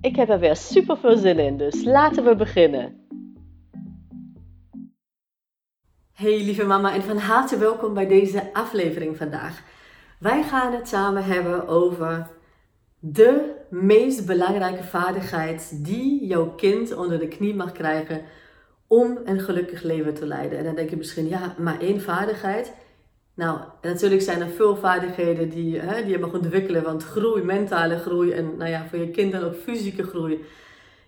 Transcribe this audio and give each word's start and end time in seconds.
Ik 0.00 0.16
heb 0.16 0.28
er 0.28 0.38
weer 0.38 0.56
super 0.56 0.96
veel 0.96 1.16
zin 1.16 1.38
in, 1.38 1.56
dus 1.56 1.84
laten 1.84 2.24
we 2.24 2.36
beginnen. 2.36 3.06
Hey 6.12 6.42
lieve 6.44 6.64
mama 6.64 6.94
en 6.94 7.02
van 7.02 7.16
harte 7.16 7.58
welkom 7.58 7.94
bij 7.94 8.06
deze 8.06 8.54
aflevering 8.54 9.16
vandaag. 9.16 9.62
Wij 10.18 10.42
gaan 10.42 10.72
het 10.72 10.88
samen 10.88 11.24
hebben 11.24 11.68
over 11.68 12.28
de 12.98 13.54
meest 13.70 14.26
belangrijke 14.26 14.84
vaardigheid 14.84 15.84
die 15.84 16.26
jouw 16.26 16.54
kind 16.54 16.94
onder 16.94 17.18
de 17.18 17.28
knie 17.28 17.54
mag 17.54 17.72
krijgen 17.72 18.22
om 18.86 19.18
een 19.24 19.40
gelukkig 19.40 19.82
leven 19.82 20.14
te 20.14 20.26
leiden. 20.26 20.58
En 20.58 20.64
dan 20.64 20.74
denk 20.74 20.90
je 20.90 20.96
misschien, 20.96 21.28
ja, 21.28 21.54
maar 21.58 21.80
één 21.80 22.00
vaardigheid. 22.00 22.72
Nou, 23.38 23.58
natuurlijk 23.82 24.22
zijn 24.22 24.40
er 24.40 24.48
veel 24.48 24.76
vaardigheden 24.76 25.48
die, 25.48 25.80
hè, 25.80 26.02
die 26.02 26.10
je 26.10 26.18
mag 26.18 26.32
ontwikkelen, 26.32 26.82
want 26.82 27.04
groei, 27.04 27.42
mentale 27.42 27.98
groei 27.98 28.32
en 28.32 28.56
nou 28.56 28.70
ja, 28.70 28.86
voor 28.88 28.98
je 28.98 29.10
kind 29.10 29.32
dan 29.32 29.42
ook 29.42 29.54
fysieke 29.54 30.02
groei 30.02 30.44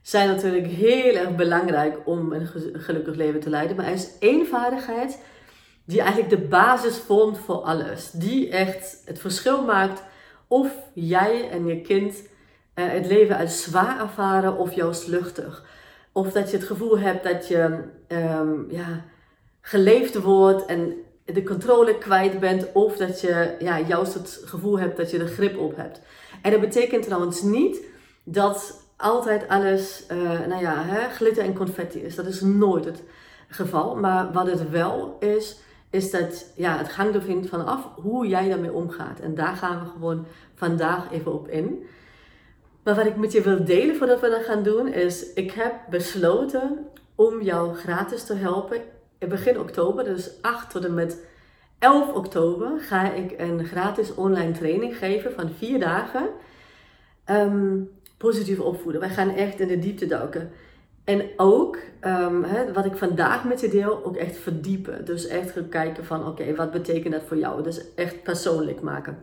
zijn 0.03 0.29
natuurlijk 0.29 0.67
heel 0.67 1.15
erg 1.15 1.37
belangrijk 1.37 1.99
om 2.05 2.33
een 2.33 2.47
gelukkig 2.73 3.15
leven 3.15 3.41
te 3.41 3.51
leiden. 3.51 3.77
Maar 3.77 3.87
er 3.87 3.93
is 3.93 4.19
één 4.19 4.47
vaardigheid 4.47 5.23
die 5.85 6.01
eigenlijk 6.01 6.31
de 6.31 6.49
basis 6.49 6.97
vormt 6.97 7.39
voor 7.39 7.61
alles. 7.63 8.11
Die 8.11 8.51
echt 8.51 9.03
het 9.05 9.19
verschil 9.19 9.65
maakt 9.65 10.03
of 10.49 10.73
jij 10.95 11.51
en 11.51 11.67
je 11.67 11.81
kind 11.81 12.23
eh, 12.75 12.85
het 12.89 13.07
leven 13.07 13.37
als 13.37 13.63
zwaar 13.63 14.01
ervaren 14.01 14.57
of 14.57 14.73
juist 14.73 15.07
luchtig. 15.07 15.65
Of 16.13 16.33
dat 16.33 16.51
je 16.51 16.57
het 16.57 16.67
gevoel 16.67 16.99
hebt 16.99 17.25
dat 17.25 17.49
je 17.49 17.85
um, 18.09 18.67
ja, 18.69 19.05
geleefd 19.61 20.15
wordt 20.15 20.67
en 20.67 21.09
de 21.33 21.43
controle 21.43 21.99
kwijt 21.99 22.41
bent 22.41 22.73
of 22.73 22.97
dat 22.97 23.21
je 23.21 23.55
ja, 23.59 23.81
juist 23.81 24.15
het 24.15 24.43
gevoel 24.45 24.79
hebt 24.79 24.97
dat 24.97 25.11
je 25.11 25.19
er 25.19 25.27
grip 25.27 25.59
op 25.59 25.77
hebt. 25.77 26.01
En 26.43 26.51
dat 26.51 26.61
betekent 26.61 27.03
trouwens 27.03 27.43
niet 27.43 27.81
dat 28.25 28.85
altijd 28.97 29.49
alles 29.49 30.05
uh, 30.13 30.47
nou 30.47 30.61
ja, 30.61 30.85
hè, 30.85 31.09
glitter 31.09 31.45
en 31.45 31.55
confetti 31.55 31.99
is. 31.99 32.15
Dat 32.15 32.27
is 32.27 32.41
nooit 32.41 32.85
het 32.85 33.03
geval. 33.49 33.97
Maar 33.97 34.33
wat 34.33 34.47
het 34.47 34.71
wel 34.71 35.17
is, 35.21 35.59
is 35.91 36.11
dat 36.11 36.53
ja, 36.57 36.77
het 36.77 36.93
hangt 36.93 37.15
er 37.15 37.49
vanaf 37.49 37.89
hoe 37.95 38.27
jij 38.27 38.49
daarmee 38.49 38.73
omgaat. 38.73 39.21
En 39.21 39.35
daar 39.35 39.57
gaan 39.57 39.81
we 39.85 39.91
gewoon 39.91 40.27
vandaag 40.55 41.13
even 41.13 41.33
op 41.33 41.49
in. 41.49 41.87
Maar 42.83 42.95
wat 42.95 43.07
ik 43.07 43.17
met 43.17 43.33
je 43.33 43.43
wil 43.43 43.65
delen 43.65 43.97
voordat 43.97 44.21
we 44.21 44.29
dat 44.29 44.45
gaan 44.45 44.63
doen, 44.63 44.89
is 44.89 45.33
ik 45.33 45.51
heb 45.51 45.75
besloten 45.91 46.87
om 47.15 47.43
jou 47.43 47.75
gratis 47.75 48.25
te 48.25 48.35
helpen 48.35 48.83
begin 49.29 49.59
oktober, 49.59 50.05
dus 50.05 50.31
8 50.41 50.71
tot 50.71 50.85
en 50.85 50.95
met 50.95 51.25
11 51.79 52.13
oktober, 52.13 52.81
ga 52.81 53.13
ik 53.13 53.35
een 53.37 53.65
gratis 53.65 54.15
online 54.15 54.53
training 54.53 54.97
geven 54.97 55.33
van 55.33 55.51
vier 55.59 55.81
dagen. 55.81 56.29
Um, 57.31 57.91
positief 58.17 58.59
opvoeden. 58.59 59.01
Wij 59.01 59.11
gaan 59.11 59.31
echt 59.31 59.61
in 59.61 59.69
de 59.69 59.79
diepte 59.79 60.07
duiken. 60.07 60.51
En 61.05 61.29
ook, 61.37 61.79
um, 62.05 62.47
wat 62.73 62.85
ik 62.85 62.97
vandaag 62.97 63.45
met 63.45 63.61
je 63.61 63.69
deel, 63.69 64.05
ook 64.05 64.17
echt 64.17 64.37
verdiepen. 64.37 65.05
Dus 65.05 65.27
echt 65.27 65.51
gaan 65.51 65.69
kijken 65.69 66.05
van, 66.05 66.27
oké, 66.27 66.55
wat 66.55 66.71
betekent 66.71 67.13
dat 67.13 67.23
voor 67.27 67.37
jou? 67.37 67.63
Dus 67.63 67.95
echt 67.95 68.23
persoonlijk 68.23 68.81
maken. 68.81 69.19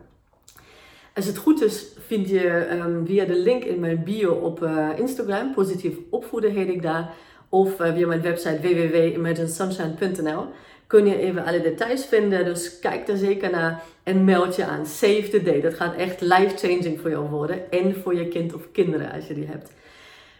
Als 1.14 1.26
het 1.26 1.36
goed 1.36 1.62
is, 1.62 1.86
vind 1.98 2.28
je 2.28 2.70
um, 2.70 3.06
via 3.06 3.24
de 3.24 3.38
link 3.38 3.64
in 3.64 3.80
mijn 3.80 4.04
bio 4.04 4.32
op 4.32 4.62
uh, 4.62 4.88
Instagram, 4.96 5.54
positief 5.54 5.96
opvoeden 6.10 6.50
heet 6.52 6.68
ik 6.68 6.82
daar, 6.82 7.14
of 7.48 7.80
uh, 7.80 7.94
via 7.94 8.06
mijn 8.06 8.22
website 8.22 8.60
www.imaginesunshine.nl 8.60 10.46
kun 10.86 11.06
je 11.06 11.18
even 11.18 11.44
alle 11.44 11.60
details 11.60 12.06
vinden. 12.06 12.44
Dus 12.44 12.78
kijk 12.78 13.08
er 13.08 13.16
zeker 13.16 13.50
naar 13.50 13.82
en 14.02 14.24
meld 14.24 14.56
je 14.56 14.64
aan. 14.64 14.86
Save 14.86 15.28
the 15.30 15.42
day. 15.42 15.60
Dat 15.60 15.74
gaat 15.74 15.96
echt 15.96 16.20
life-changing 16.20 17.00
voor 17.00 17.10
jou 17.10 17.28
worden. 17.28 17.70
En 17.70 17.94
voor 18.02 18.14
je 18.14 18.28
kind 18.28 18.54
of 18.54 18.70
kinderen 18.72 19.12
als 19.12 19.26
je 19.26 19.34
die 19.34 19.46
hebt. 19.46 19.72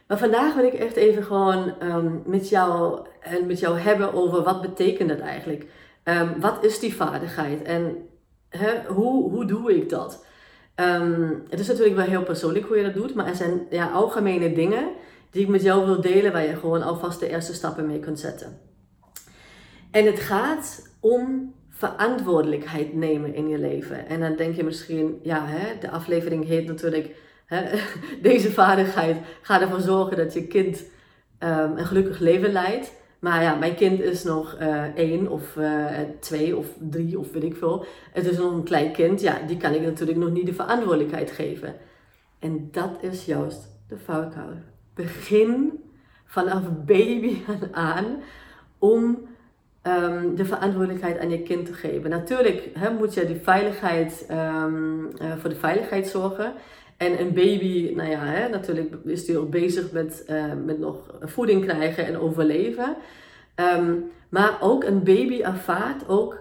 Maar 0.06 0.18
vandaag 0.18 0.54
wil 0.54 0.64
ik 0.64 0.74
echt 0.74 0.96
even 0.96 1.24
gewoon 1.24 1.74
um, 1.82 2.22
met, 2.26 2.48
jou, 2.48 3.00
en 3.20 3.46
met 3.46 3.60
jou 3.60 3.78
hebben 3.78 4.12
over 4.12 4.42
wat 4.42 4.60
betekent 4.60 5.08
dat 5.08 5.18
eigenlijk. 5.18 5.66
Um, 6.04 6.40
wat 6.40 6.64
is 6.64 6.78
die 6.78 6.94
vaardigheid 6.94 7.62
en 7.62 8.08
hoe, 8.86 9.30
hoe 9.30 9.44
doe 9.44 9.76
ik 9.76 9.88
dat? 9.88 10.24
Um, 10.76 11.42
het 11.48 11.60
is 11.60 11.66
natuurlijk 11.66 11.96
wel 11.96 12.04
heel 12.04 12.22
persoonlijk 12.22 12.66
hoe 12.66 12.76
je 12.76 12.82
dat 12.82 12.94
doet, 12.94 13.14
maar 13.14 13.26
er 13.26 13.34
zijn 13.34 13.66
ja, 13.70 13.90
algemene 13.90 14.52
dingen 14.52 14.88
die 15.30 15.42
ik 15.42 15.48
met 15.48 15.62
jou 15.62 15.84
wil 15.84 16.00
delen 16.00 16.32
waar 16.32 16.46
je 16.46 16.56
gewoon 16.56 16.82
alvast 16.82 17.20
de 17.20 17.28
eerste 17.28 17.54
stappen 17.54 17.86
mee 17.86 18.00
kunt 18.00 18.20
zetten. 18.20 18.58
En 19.90 20.06
het 20.06 20.20
gaat 20.20 20.92
om 21.00 21.54
verantwoordelijkheid 21.70 22.94
nemen 22.94 23.34
in 23.34 23.48
je 23.48 23.58
leven. 23.58 24.08
En 24.08 24.20
dan 24.20 24.36
denk 24.36 24.56
je 24.56 24.64
misschien, 24.64 25.18
ja, 25.22 25.46
hè, 25.46 25.78
de 25.80 25.90
aflevering 25.90 26.46
heet 26.46 26.66
natuurlijk 26.66 27.14
hè, 27.46 27.62
deze 28.22 28.52
vaardigheid. 28.52 29.16
Ga 29.42 29.60
ervoor 29.60 29.80
zorgen 29.80 30.16
dat 30.16 30.32
je 30.32 30.46
kind 30.46 30.84
um, 31.38 31.76
een 31.76 31.86
gelukkig 31.86 32.18
leven 32.18 32.52
leidt. 32.52 32.92
Maar 33.18 33.42
ja, 33.42 33.54
mijn 33.54 33.74
kind 33.74 34.00
is 34.00 34.24
nog 34.24 34.56
uh, 34.60 34.96
één 34.96 35.28
of 35.28 35.56
uh, 35.56 35.86
twee 36.20 36.56
of 36.56 36.66
drie 36.78 37.18
of 37.18 37.32
weet 37.32 37.42
ik 37.42 37.56
veel. 37.56 37.84
Het 38.12 38.26
is 38.26 38.36
nog 38.36 38.52
een 38.52 38.62
klein 38.62 38.92
kind. 38.92 39.20
Ja, 39.20 39.38
die 39.46 39.56
kan 39.56 39.74
ik 39.74 39.82
natuurlijk 39.82 40.18
nog 40.18 40.30
niet 40.30 40.46
de 40.46 40.54
verantwoordelijkheid 40.54 41.30
geven. 41.30 41.74
En 42.38 42.68
dat 42.72 42.90
is 43.00 43.24
juist 43.24 43.68
de 43.88 43.98
valkuil. 43.98 44.56
Begin 44.98 45.82
vanaf 46.24 46.62
baby 46.84 47.36
aan 47.72 48.06
om 48.78 49.28
um, 49.82 50.34
de 50.36 50.44
verantwoordelijkheid 50.44 51.18
aan 51.18 51.30
je 51.30 51.42
kind 51.42 51.66
te 51.66 51.72
geven. 51.72 52.10
Natuurlijk 52.10 52.70
moet 52.98 53.14
je 53.14 53.26
die 53.26 53.40
veiligheid, 53.42 54.26
um, 54.30 55.10
uh, 55.22 55.36
voor 55.36 55.50
de 55.50 55.56
veiligheid 55.56 56.06
zorgen. 56.06 56.52
En 56.96 57.20
een 57.20 57.32
baby, 57.34 57.92
nou 57.94 58.10
ja, 58.10 58.46
natuurlijk 58.46 58.94
is 59.04 59.24
die 59.24 59.38
ook 59.38 59.50
bezig 59.50 59.92
met, 59.92 60.24
uh, 60.30 60.44
met 60.64 60.78
nog 60.78 61.14
voeding 61.20 61.64
krijgen 61.64 62.06
en 62.06 62.18
overleven. 62.18 62.96
Um, 63.76 64.10
maar 64.28 64.58
ook 64.60 64.84
een 64.84 65.02
baby 65.02 65.40
ervaart 65.40 66.08
ook 66.08 66.38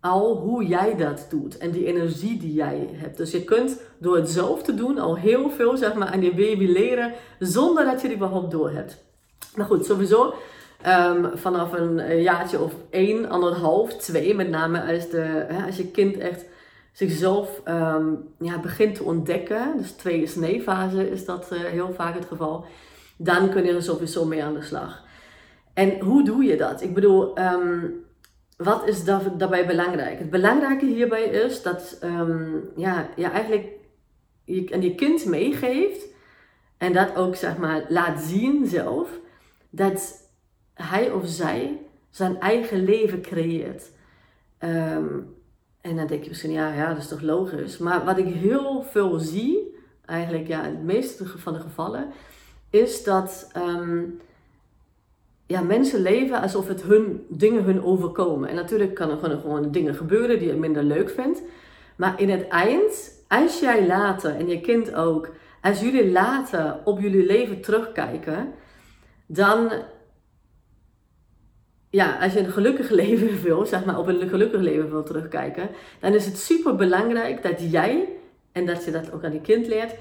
al 0.00 0.36
hoe 0.36 0.66
jij 0.66 0.96
dat 0.96 1.26
doet 1.30 1.58
en 1.58 1.70
die 1.70 1.86
energie 1.86 2.38
die 2.38 2.52
jij 2.52 2.88
hebt. 2.92 3.16
Dus 3.16 3.30
je 3.30 3.44
kunt 3.44 3.80
door 3.98 4.16
het 4.16 4.30
zelf 4.30 4.62
te 4.62 4.74
doen 4.74 4.98
al 4.98 5.16
heel 5.16 5.50
veel 5.50 5.76
zeg 5.76 5.94
maar, 5.94 6.08
aan 6.08 6.22
je 6.22 6.34
baby 6.34 6.66
leren 6.66 7.12
zonder 7.38 7.84
dat 7.84 8.00
je 8.00 8.08
die 8.08 8.16
überhaupt 8.16 8.50
door 8.50 8.70
hebt. 8.70 9.04
Maar 9.54 9.66
goed, 9.66 9.86
sowieso 9.86 10.34
Um, 10.86 11.30
vanaf 11.34 11.72
een 11.72 12.22
jaartje 12.22 12.60
of 12.60 12.72
één, 12.90 13.28
anderhalf, 13.28 13.96
twee, 13.96 14.34
met 14.34 14.48
name 14.48 14.94
als, 14.94 15.10
de, 15.10 15.46
als 15.66 15.76
je 15.76 15.86
kind 15.86 16.18
echt 16.18 16.44
zichzelf 16.92 17.60
um, 17.68 18.18
ja, 18.38 18.58
begint 18.58 18.94
te 18.94 19.02
ontdekken, 19.02 19.74
dus 19.76 19.90
tweede 19.90 20.26
sneefase 20.26 21.10
is 21.10 21.24
dat 21.24 21.48
uh, 21.52 21.58
heel 21.58 21.92
vaak 21.92 22.14
het 22.14 22.24
geval, 22.24 22.64
dan 23.16 23.50
kun 23.50 23.64
je 23.64 23.72
er 23.72 23.82
sowieso 23.82 24.24
mee 24.24 24.44
aan 24.44 24.54
de 24.54 24.62
slag. 24.62 25.02
En 25.74 26.00
hoe 26.00 26.24
doe 26.24 26.44
je 26.44 26.56
dat? 26.56 26.82
Ik 26.82 26.94
bedoel, 26.94 27.38
um, 27.38 28.04
wat 28.62 28.88
is 28.88 29.04
daar, 29.04 29.36
daarbij 29.36 29.66
belangrijk? 29.66 30.18
Het 30.18 30.30
belangrijke 30.30 30.86
hierbij 30.86 31.24
is 31.24 31.62
dat 31.62 31.98
ja, 32.76 33.08
je 33.16 33.26
eigenlijk 33.26 33.66
je, 34.44 34.80
je 34.80 34.94
kind 34.94 35.24
meegeeft 35.24 36.06
en 36.78 36.92
dat 36.92 37.16
ook 37.16 37.36
zeg 37.36 37.56
maar 37.56 37.84
laat 37.88 38.20
zien 38.20 38.66
zelf, 38.66 39.08
dat 39.70 40.28
hij 40.74 41.10
of 41.10 41.26
zij 41.26 41.80
zijn 42.10 42.40
eigen 42.40 42.84
leven 42.84 43.22
creëert. 43.22 43.90
Ehm, 44.58 45.18
en 45.80 45.96
dan 45.96 46.06
denk 46.06 46.22
je 46.22 46.28
misschien, 46.28 46.52
ja, 46.52 46.74
ja, 46.74 46.88
dat 46.88 47.02
is 47.02 47.08
toch 47.08 47.20
logisch. 47.20 47.78
Maar 47.78 48.04
wat 48.04 48.18
ik 48.18 48.26
heel 48.26 48.82
veel 48.82 49.18
zie, 49.18 49.76
eigenlijk 50.04 50.46
ja, 50.46 50.64
in 50.64 50.74
het 50.74 50.82
meeste 50.82 51.26
van 51.26 51.52
de 51.52 51.60
gevallen, 51.60 52.08
is 52.70 53.04
dat 53.04 53.50
um, 53.56 54.20
ja, 55.50 55.60
mensen 55.60 56.02
leven 56.02 56.40
alsof 56.40 56.68
het 56.68 56.82
hun 56.82 57.24
dingen 57.28 57.64
hun 57.64 57.82
overkomen. 57.82 58.48
En 58.48 58.54
natuurlijk 58.54 58.94
kan 58.94 59.10
er 59.10 59.16
gewoon, 59.16 59.40
gewoon 59.40 59.70
dingen 59.70 59.94
gebeuren 59.94 60.38
die 60.38 60.48
je 60.48 60.54
minder 60.54 60.82
leuk 60.82 61.10
vindt. 61.10 61.42
Maar 61.96 62.20
in 62.20 62.30
het 62.30 62.48
eind, 62.48 63.22
als 63.28 63.60
jij 63.60 63.86
later, 63.86 64.36
en 64.36 64.48
je 64.48 64.60
kind 64.60 64.94
ook, 64.94 65.30
als 65.60 65.80
jullie 65.80 66.10
later 66.10 66.80
op 66.84 67.00
jullie 67.00 67.26
leven 67.26 67.60
terugkijken, 67.60 68.52
dan 69.26 69.70
ja, 71.90 72.18
als 72.20 72.32
je 72.32 72.38
een 72.38 72.52
gelukkig 72.52 72.90
leven 73.00 73.42
wil, 73.42 73.66
zeg 73.66 73.84
maar 73.84 73.98
op 73.98 74.06
een 74.06 74.28
gelukkig 74.28 74.60
leven 74.60 74.90
wil 74.90 75.02
terugkijken, 75.02 75.68
dan 76.00 76.14
is 76.14 76.26
het 76.26 76.38
super 76.38 76.76
belangrijk 76.76 77.42
dat 77.42 77.70
jij, 77.70 78.08
en 78.52 78.66
dat 78.66 78.84
je 78.84 78.90
dat 78.90 79.12
ook 79.12 79.24
aan 79.24 79.32
je 79.32 79.40
kind 79.40 79.66
leert, 79.66 79.94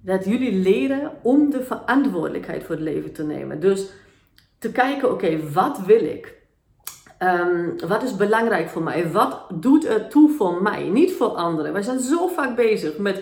dat 0.00 0.24
jullie 0.24 0.52
leren 0.52 1.12
om 1.22 1.50
de 1.50 1.62
verantwoordelijkheid 1.62 2.62
voor 2.62 2.74
het 2.74 2.84
leven 2.84 3.12
te 3.12 3.24
nemen. 3.24 3.60
Dus 3.60 3.90
te 4.62 4.72
kijken, 4.72 5.10
oké, 5.10 5.50
wat 5.52 5.78
wil 5.86 6.04
ik? 6.04 6.34
Ehm, 7.18 7.86
wat 7.88 8.02
is 8.02 8.16
belangrijk 8.16 8.68
voor 8.68 8.82
mij? 8.82 9.10
Wat 9.10 9.46
doet 9.54 9.86
er 9.86 10.08
toe 10.08 10.30
voor 10.30 10.62
mij? 10.62 10.82
Niet 10.82 11.12
voor 11.12 11.28
anderen. 11.28 11.72
Wij 11.72 11.82
zijn 11.82 12.00
zo 12.00 12.28
vaak 12.28 12.56
bezig 12.56 12.98
met 12.98 13.16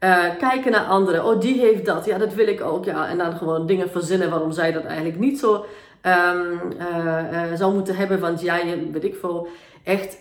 uh, 0.00 0.24
kijken 0.38 0.70
naar 0.70 0.84
anderen. 0.84 1.24
Oh, 1.24 1.40
die 1.40 1.60
heeft 1.60 1.84
dat. 1.84 2.04
Ja, 2.04 2.18
dat 2.18 2.34
wil 2.34 2.46
ik 2.46 2.60
ook. 2.60 2.84
Ja, 2.84 3.08
en 3.08 3.18
dan 3.18 3.36
gewoon 3.36 3.66
dingen 3.66 3.90
verzinnen 3.90 4.30
waarom 4.30 4.52
zij 4.52 4.72
dat 4.72 4.84
eigenlijk 4.84 5.18
niet 5.18 5.38
zo 5.38 5.54
um, 6.02 6.72
uh, 6.80 7.32
uh, 7.32 7.54
zou 7.54 7.74
moeten 7.74 7.96
hebben. 7.96 8.20
Want 8.20 8.40
jij, 8.40 8.88
weet 8.92 9.04
ik 9.04 9.16
veel, 9.20 9.48
echt 9.84 10.16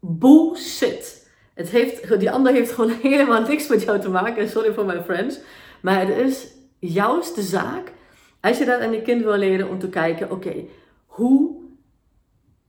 bullshit. 0.00 1.30
Het 1.54 1.68
heeft, 1.68 2.18
die 2.18 2.30
ander 2.30 2.52
heeft 2.52 2.72
gewoon 2.72 2.90
helemaal 3.02 3.42
niks 3.42 3.68
met 3.68 3.82
jou 3.82 4.00
te 4.00 4.10
maken. 4.10 4.48
Sorry 4.48 4.72
voor 4.72 4.84
mijn 4.84 5.04
friends. 5.04 5.38
Maar 5.80 6.00
het 6.00 6.16
is 6.16 6.46
juist 6.78 7.34
de 7.34 7.42
zaak, 7.42 7.92
als 8.44 8.58
je 8.58 8.64
dat 8.64 8.80
aan 8.80 8.92
je 8.92 9.02
kind 9.02 9.22
wil 9.22 9.36
leren, 9.36 9.68
om 9.68 9.78
te 9.78 9.88
kijken, 9.88 10.30
oké, 10.30 10.54
hoe 11.06 11.62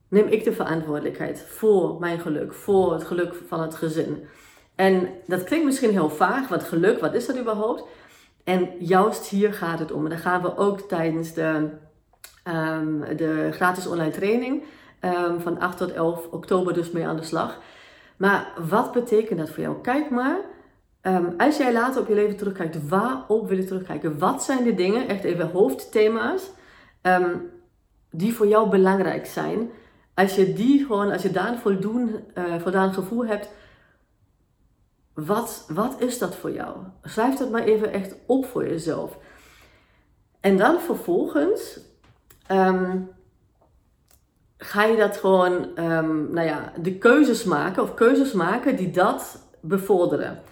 neem 0.08 0.26
ik 0.26 0.44
de 0.44 0.52
verantwoordelijkheid 0.52 1.44
voor 1.48 2.00
mijn 2.00 2.20
geluk, 2.20 2.54
voor 2.54 2.92
het 2.92 3.04
geluk 3.04 3.34
van 3.46 3.60
het 3.60 3.74
gezin? 3.74 4.26
En 4.74 5.08
dat 5.26 5.44
klinkt 5.44 5.64
misschien 5.64 5.90
heel 5.90 6.10
vaag, 6.10 6.48
wat 6.48 6.64
geluk, 6.64 7.00
wat 7.00 7.14
is 7.14 7.26
dat 7.26 7.38
überhaupt? 7.38 7.84
En 8.44 8.70
juist 8.78 9.26
hier 9.26 9.52
gaat 9.52 9.78
het 9.78 9.92
om. 9.92 10.04
En 10.04 10.10
daar 10.10 10.18
gaan 10.18 10.42
we 10.42 10.56
ook 10.56 10.80
tijdens 10.80 11.32
de, 11.32 11.68
um, 12.44 13.16
de 13.16 13.48
gratis 13.52 13.86
online 13.86 14.10
training 14.10 14.62
um, 15.00 15.40
van 15.40 15.58
8 15.58 15.76
tot 15.76 15.92
11 15.92 16.26
oktober 16.30 16.74
dus 16.74 16.90
mee 16.90 17.06
aan 17.06 17.16
de 17.16 17.22
slag. 17.22 17.58
Maar 18.16 18.52
wat 18.68 18.92
betekent 18.92 19.38
dat 19.38 19.50
voor 19.50 19.62
jou? 19.62 19.80
Kijk 19.82 20.10
maar, 20.10 20.38
um, 21.06 21.34
als 21.36 21.56
jij 21.56 21.72
later 21.72 22.00
op 22.00 22.08
je 22.08 22.14
leven 22.14 22.36
terugkijkt, 22.36 22.88
waarop 22.88 23.48
wil 23.48 23.56
je 23.56 23.64
terugkijken? 23.64 24.18
Wat 24.18 24.42
zijn 24.42 24.64
de 24.64 24.74
dingen, 24.74 25.08
echt 25.08 25.24
even 25.24 25.50
hoofdthema's, 25.50 26.50
die 28.10 28.34
voor 28.34 28.46
jou 28.46 28.68
belangrijk 28.68 29.26
zijn? 29.26 29.70
Als 30.14 30.34
je 30.34 30.52
die 30.52 30.84
gewoon, 30.86 31.12
als 31.12 31.22
je 31.22 31.30
daar 31.30 31.48
een 31.48 31.58
voldoen, 31.58 32.24
uh, 32.34 32.44
voldaan 32.58 32.94
gevoel 32.94 33.26
hebt, 33.26 33.48
wat, 35.14 35.66
wat 35.68 36.00
is 36.00 36.18
dat 36.18 36.36
voor 36.36 36.52
jou? 36.52 36.76
Schrijf 37.02 37.34
dat 37.34 37.50
maar 37.50 37.62
even 37.62 37.92
echt 37.92 38.14
op 38.26 38.46
voor 38.46 38.68
jezelf. 38.68 39.18
En 40.40 40.56
dan 40.56 40.80
vervolgens 40.80 41.80
um, 42.50 43.08
ga 44.58 44.84
je 44.84 44.96
dat 44.96 45.16
gewoon, 45.16 45.68
nou 46.30 46.42
ja, 46.42 46.72
de 46.80 46.98
keuzes 46.98 47.44
maken 47.44 47.82
of 47.82 47.94
keuzes 47.94 48.32
maken 48.32 48.76
die 48.76 48.90
dat 48.90 49.42
bevorderen. 49.60 50.42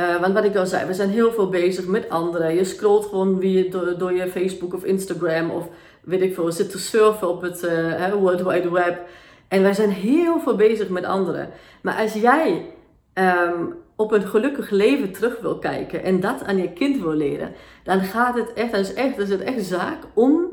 Uh, 0.00 0.20
want 0.20 0.34
wat 0.34 0.44
ik 0.44 0.56
al 0.56 0.66
zei, 0.66 0.86
we 0.86 0.94
zijn 0.94 1.10
heel 1.10 1.32
veel 1.32 1.48
bezig 1.48 1.86
met 1.86 2.08
anderen. 2.08 2.54
Je 2.54 2.64
scrolt 2.64 3.04
gewoon 3.06 3.40
door, 3.98 4.12
je 4.12 4.28
Facebook 4.30 4.74
of 4.74 4.84
Instagram 4.84 5.50
of 5.50 5.68
weet 6.00 6.22
ik 6.22 6.34
veel, 6.34 6.52
zit 6.52 6.70
te 6.70 6.78
surfen 6.78 7.28
op 7.28 7.42
het 7.42 7.62
uh, 7.62 8.12
World 8.12 8.42
Wide 8.42 8.70
Web. 8.70 8.98
En 9.48 9.62
wij 9.62 9.72
zijn 9.72 9.90
heel 9.90 10.40
veel 10.40 10.56
bezig 10.56 10.88
met 10.88 11.04
anderen. 11.04 11.48
Maar 11.80 11.94
als 11.94 12.12
jij 12.12 12.66
um, 13.14 13.74
op 13.96 14.12
een 14.12 14.26
gelukkig 14.26 14.70
leven 14.70 15.12
terug 15.12 15.40
wil 15.40 15.58
kijken 15.58 16.02
en 16.02 16.20
dat 16.20 16.44
aan 16.44 16.56
je 16.56 16.72
kind 16.72 17.00
wil 17.02 17.14
leren, 17.14 17.52
dan 17.84 18.00
gaat 18.00 18.34
het 18.34 18.52
echt, 18.52 18.70
dan 18.70 18.80
is, 18.80 18.94
echt, 18.94 19.16
dan 19.16 19.24
is 19.24 19.30
het 19.30 19.42
echt 19.42 19.64
zaak 19.64 19.98
om 20.14 20.46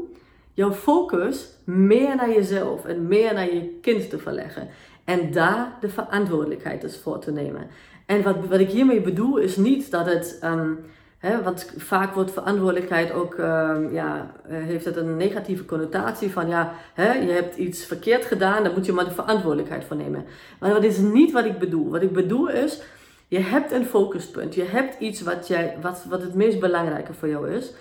jouw 0.54 0.72
focus 0.72 1.50
meer 1.64 2.16
naar 2.16 2.32
jezelf 2.32 2.86
en 2.86 3.08
meer 3.08 3.34
naar 3.34 3.54
je 3.54 3.78
kind 3.82 4.10
te 4.10 4.20
verleggen. 4.20 4.68
En 5.04 5.32
daar 5.32 5.78
de 5.80 5.90
verantwoordelijkheid 5.90 6.82
dus 6.82 6.98
voor 6.98 7.20
te 7.20 7.32
nemen. 7.32 7.68
En 8.06 8.24
wat, 8.24 8.36
wat 8.50 8.60
ik 8.60 8.70
hiermee 8.70 9.02
bedoel 9.02 9.38
is 9.38 9.56
niet 9.56 9.92
dat 9.92 10.06
het, 10.06 10.40
um, 10.44 10.80
hè, 11.18 11.44
want 11.44 11.74
vaak 11.78 12.14
wordt 12.14 12.32
verantwoordelijkheid 12.32 13.12
ook, 13.12 13.38
um, 13.38 13.94
ja, 13.94 14.32
eh, 14.48 14.58
heeft 14.58 14.86
het 14.86 14.96
een 14.96 15.18
negatieve 15.18 15.66
connotatie 15.66 16.32
van 16.32 16.48
ja, 16.48 16.74
hè, 16.94 17.14
je 17.14 17.32
hebt 17.32 17.58
iets 17.58 17.86
verkeerd 17.86 18.26
gedaan, 18.26 18.64
dan 18.64 18.74
moet 18.74 18.86
je 18.86 18.94
maar 18.94 19.06
de 19.06 19.12
verantwoordelijkheid 19.12 19.84
voor 19.84 19.96
nemen. 19.96 20.26
Maar 20.60 20.70
dat 20.70 20.84
is 20.84 20.98
niet 20.98 21.32
wat 21.32 21.46
ik 21.46 21.60
bedoel. 21.60 21.90
Wat 21.90 22.02
ik 22.02 22.14
bedoel 22.14 22.50
is, 22.50 22.82
je 23.28 23.40
hebt 23.40 23.72
een 23.72 23.86
focuspunt. 23.86 24.56
Je 24.56 24.64
hebt 24.64 25.00
iets 25.00 25.22
wat, 25.22 25.48
jij, 25.48 25.78
wat, 25.82 26.06
wat 26.10 26.22
het 26.22 26.34
meest 26.34 26.60
belangrijke 26.60 27.14
voor 27.14 27.28
jou 27.28 27.52
is. 27.52 27.74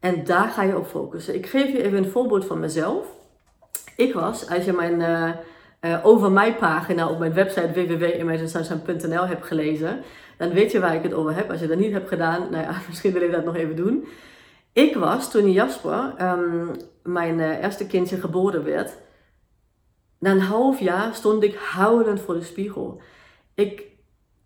En 0.00 0.24
daar 0.24 0.48
ga 0.48 0.62
je 0.62 0.76
op 0.76 0.86
focussen. 0.86 1.34
Ik 1.34 1.46
geef 1.46 1.72
je 1.72 1.82
even 1.82 1.98
een 1.98 2.10
voorbeeld 2.10 2.44
van 2.44 2.60
mezelf. 2.60 3.06
Ik 3.96 4.14
was, 4.14 4.48
als 4.48 4.64
je 4.64 4.72
mijn 4.72 5.00
uh, 5.00 5.30
uh, 5.80 6.06
over 6.06 6.32
mij 6.32 6.56
pagina 6.56 7.08
op 7.08 7.18
mijn 7.18 7.34
website 7.34 7.72
www.imaginesunshine.nl 7.72 9.26
hebt 9.26 9.46
gelezen, 9.46 10.02
dan 10.36 10.50
weet 10.50 10.72
je 10.72 10.80
waar 10.80 10.94
ik 10.94 11.02
het 11.02 11.14
over 11.14 11.34
heb. 11.34 11.50
Als 11.50 11.60
je 11.60 11.66
dat 11.66 11.78
niet 11.78 11.92
hebt 11.92 12.08
gedaan, 12.08 12.50
nou 12.50 12.64
ja, 12.64 12.80
misschien 12.88 13.12
wil 13.12 13.22
je 13.22 13.30
dat 13.30 13.44
nog 13.44 13.56
even 13.56 13.76
doen. 13.76 14.06
Ik 14.72 14.96
was, 14.96 15.30
toen 15.30 15.52
Jasper, 15.52 16.14
um, 16.20 16.70
mijn 17.02 17.38
uh, 17.38 17.62
eerste 17.62 17.86
kindje, 17.86 18.16
geboren 18.16 18.64
werd, 18.64 18.92
na 20.18 20.30
een 20.30 20.40
half 20.40 20.80
jaar 20.80 21.14
stond 21.14 21.42
ik 21.42 21.54
huilend 21.54 22.20
voor 22.20 22.34
de 22.34 22.44
spiegel. 22.44 23.00
Ik, 23.54 23.86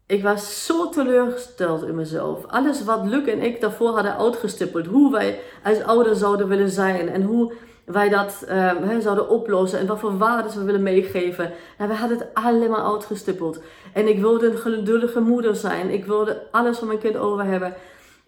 ik 0.07 0.23
was 0.23 0.67
zo 0.67 0.89
teleurgesteld 0.89 1.83
in 1.83 1.95
mezelf. 1.95 2.45
Alles 2.47 2.85
wat 2.85 3.07
Luc 3.07 3.27
en 3.27 3.43
ik 3.43 3.61
daarvoor 3.61 3.91
hadden 3.91 4.17
uitgestippeld. 4.17 4.87
Hoe 4.87 5.13
wij 5.13 5.41
als 5.65 5.83
ouder 5.83 6.17
zouden 6.17 6.49
willen 6.49 6.71
zijn. 6.71 7.09
En 7.09 7.23
hoe 7.23 7.53
wij 7.85 8.09
dat 8.09 8.47
um, 8.51 9.01
zouden 9.01 9.29
oplossen. 9.29 9.79
En 9.79 9.87
wat 9.87 9.99
voor 9.99 10.19
waarden 10.19 10.59
we 10.59 10.65
willen 10.65 10.83
meegeven. 10.83 11.53
En 11.79 11.89
we 11.89 11.95
hadden 11.95 12.19
het 12.19 12.29
allemaal 12.35 12.93
uitgestippeld. 12.93 13.63
En 13.93 14.09
ik 14.09 14.21
wilde 14.21 14.51
een 14.51 14.59
geduldige 14.59 15.21
moeder 15.21 15.57
zijn. 15.57 15.91
Ik 15.91 16.05
wilde 16.05 16.43
alles 16.51 16.79
van 16.79 16.87
mijn 16.87 16.99
kind 16.99 17.17
over 17.17 17.45
hebben. 17.45 17.75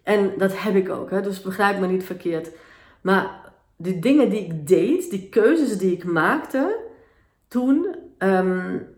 En 0.03 0.33
dat 0.37 0.51
heb 0.61 0.75
ik 0.75 0.89
ook. 0.89 1.09
Hè? 1.09 1.21
Dus 1.21 1.41
begrijp 1.41 1.79
me 1.79 1.87
niet 1.87 2.03
verkeerd. 2.03 2.51
Maar 3.01 3.51
de 3.75 3.99
dingen 3.99 4.29
die 4.29 4.45
ik 4.45 4.67
deed. 4.67 5.09
Die 5.09 5.29
keuzes 5.29 5.77
die 5.77 5.91
ik 5.91 6.03
maakte. 6.03 6.75
Toen... 7.47 7.95
Um, 8.19 8.95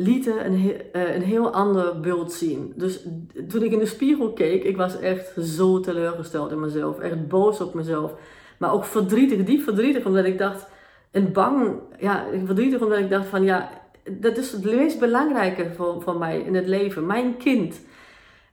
lieten 0.00 0.46
een, 0.46 0.54
uh, 0.92 1.14
een 1.14 1.22
heel 1.22 1.52
ander 1.52 2.00
beeld 2.00 2.32
zien. 2.32 2.72
Dus 2.76 3.06
toen 3.48 3.62
ik 3.62 3.72
in 3.72 3.78
de 3.78 3.86
spiegel 3.86 4.32
keek, 4.32 4.64
ik 4.64 4.76
was 4.76 5.00
echt 5.00 5.32
zo 5.40 5.80
teleurgesteld 5.80 6.50
in 6.50 6.60
mezelf. 6.60 6.98
Echt 6.98 7.28
boos 7.28 7.60
op 7.60 7.74
mezelf. 7.74 8.12
Maar 8.58 8.72
ook 8.72 8.84
verdrietig, 8.84 9.44
diep 9.44 9.62
verdrietig, 9.62 10.04
omdat 10.04 10.24
ik 10.24 10.38
dacht, 10.38 10.66
en 11.10 11.32
bang, 11.32 11.80
ja, 11.98 12.26
verdrietig 12.44 12.80
omdat 12.80 12.98
ik 12.98 13.10
dacht 13.10 13.26
van, 13.26 13.44
ja, 13.44 13.70
dat 14.10 14.36
is 14.36 14.52
het 14.52 14.64
meest 14.64 14.98
belangrijke 14.98 15.70
voor, 15.74 16.02
voor 16.02 16.18
mij 16.18 16.40
in 16.40 16.54
het 16.54 16.66
leven. 16.66 17.06
Mijn 17.06 17.36
kind. 17.36 17.80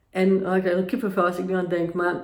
En 0.10 0.48
oh, 0.48 0.56
ik 0.56 0.62
krijg 0.62 0.78
een 0.78 0.86
kippenvel 0.86 1.26
als 1.26 1.38
ik 1.38 1.48
nu 1.48 1.54
aan 1.54 1.68
denk, 1.70 1.94
maar... 1.94 2.22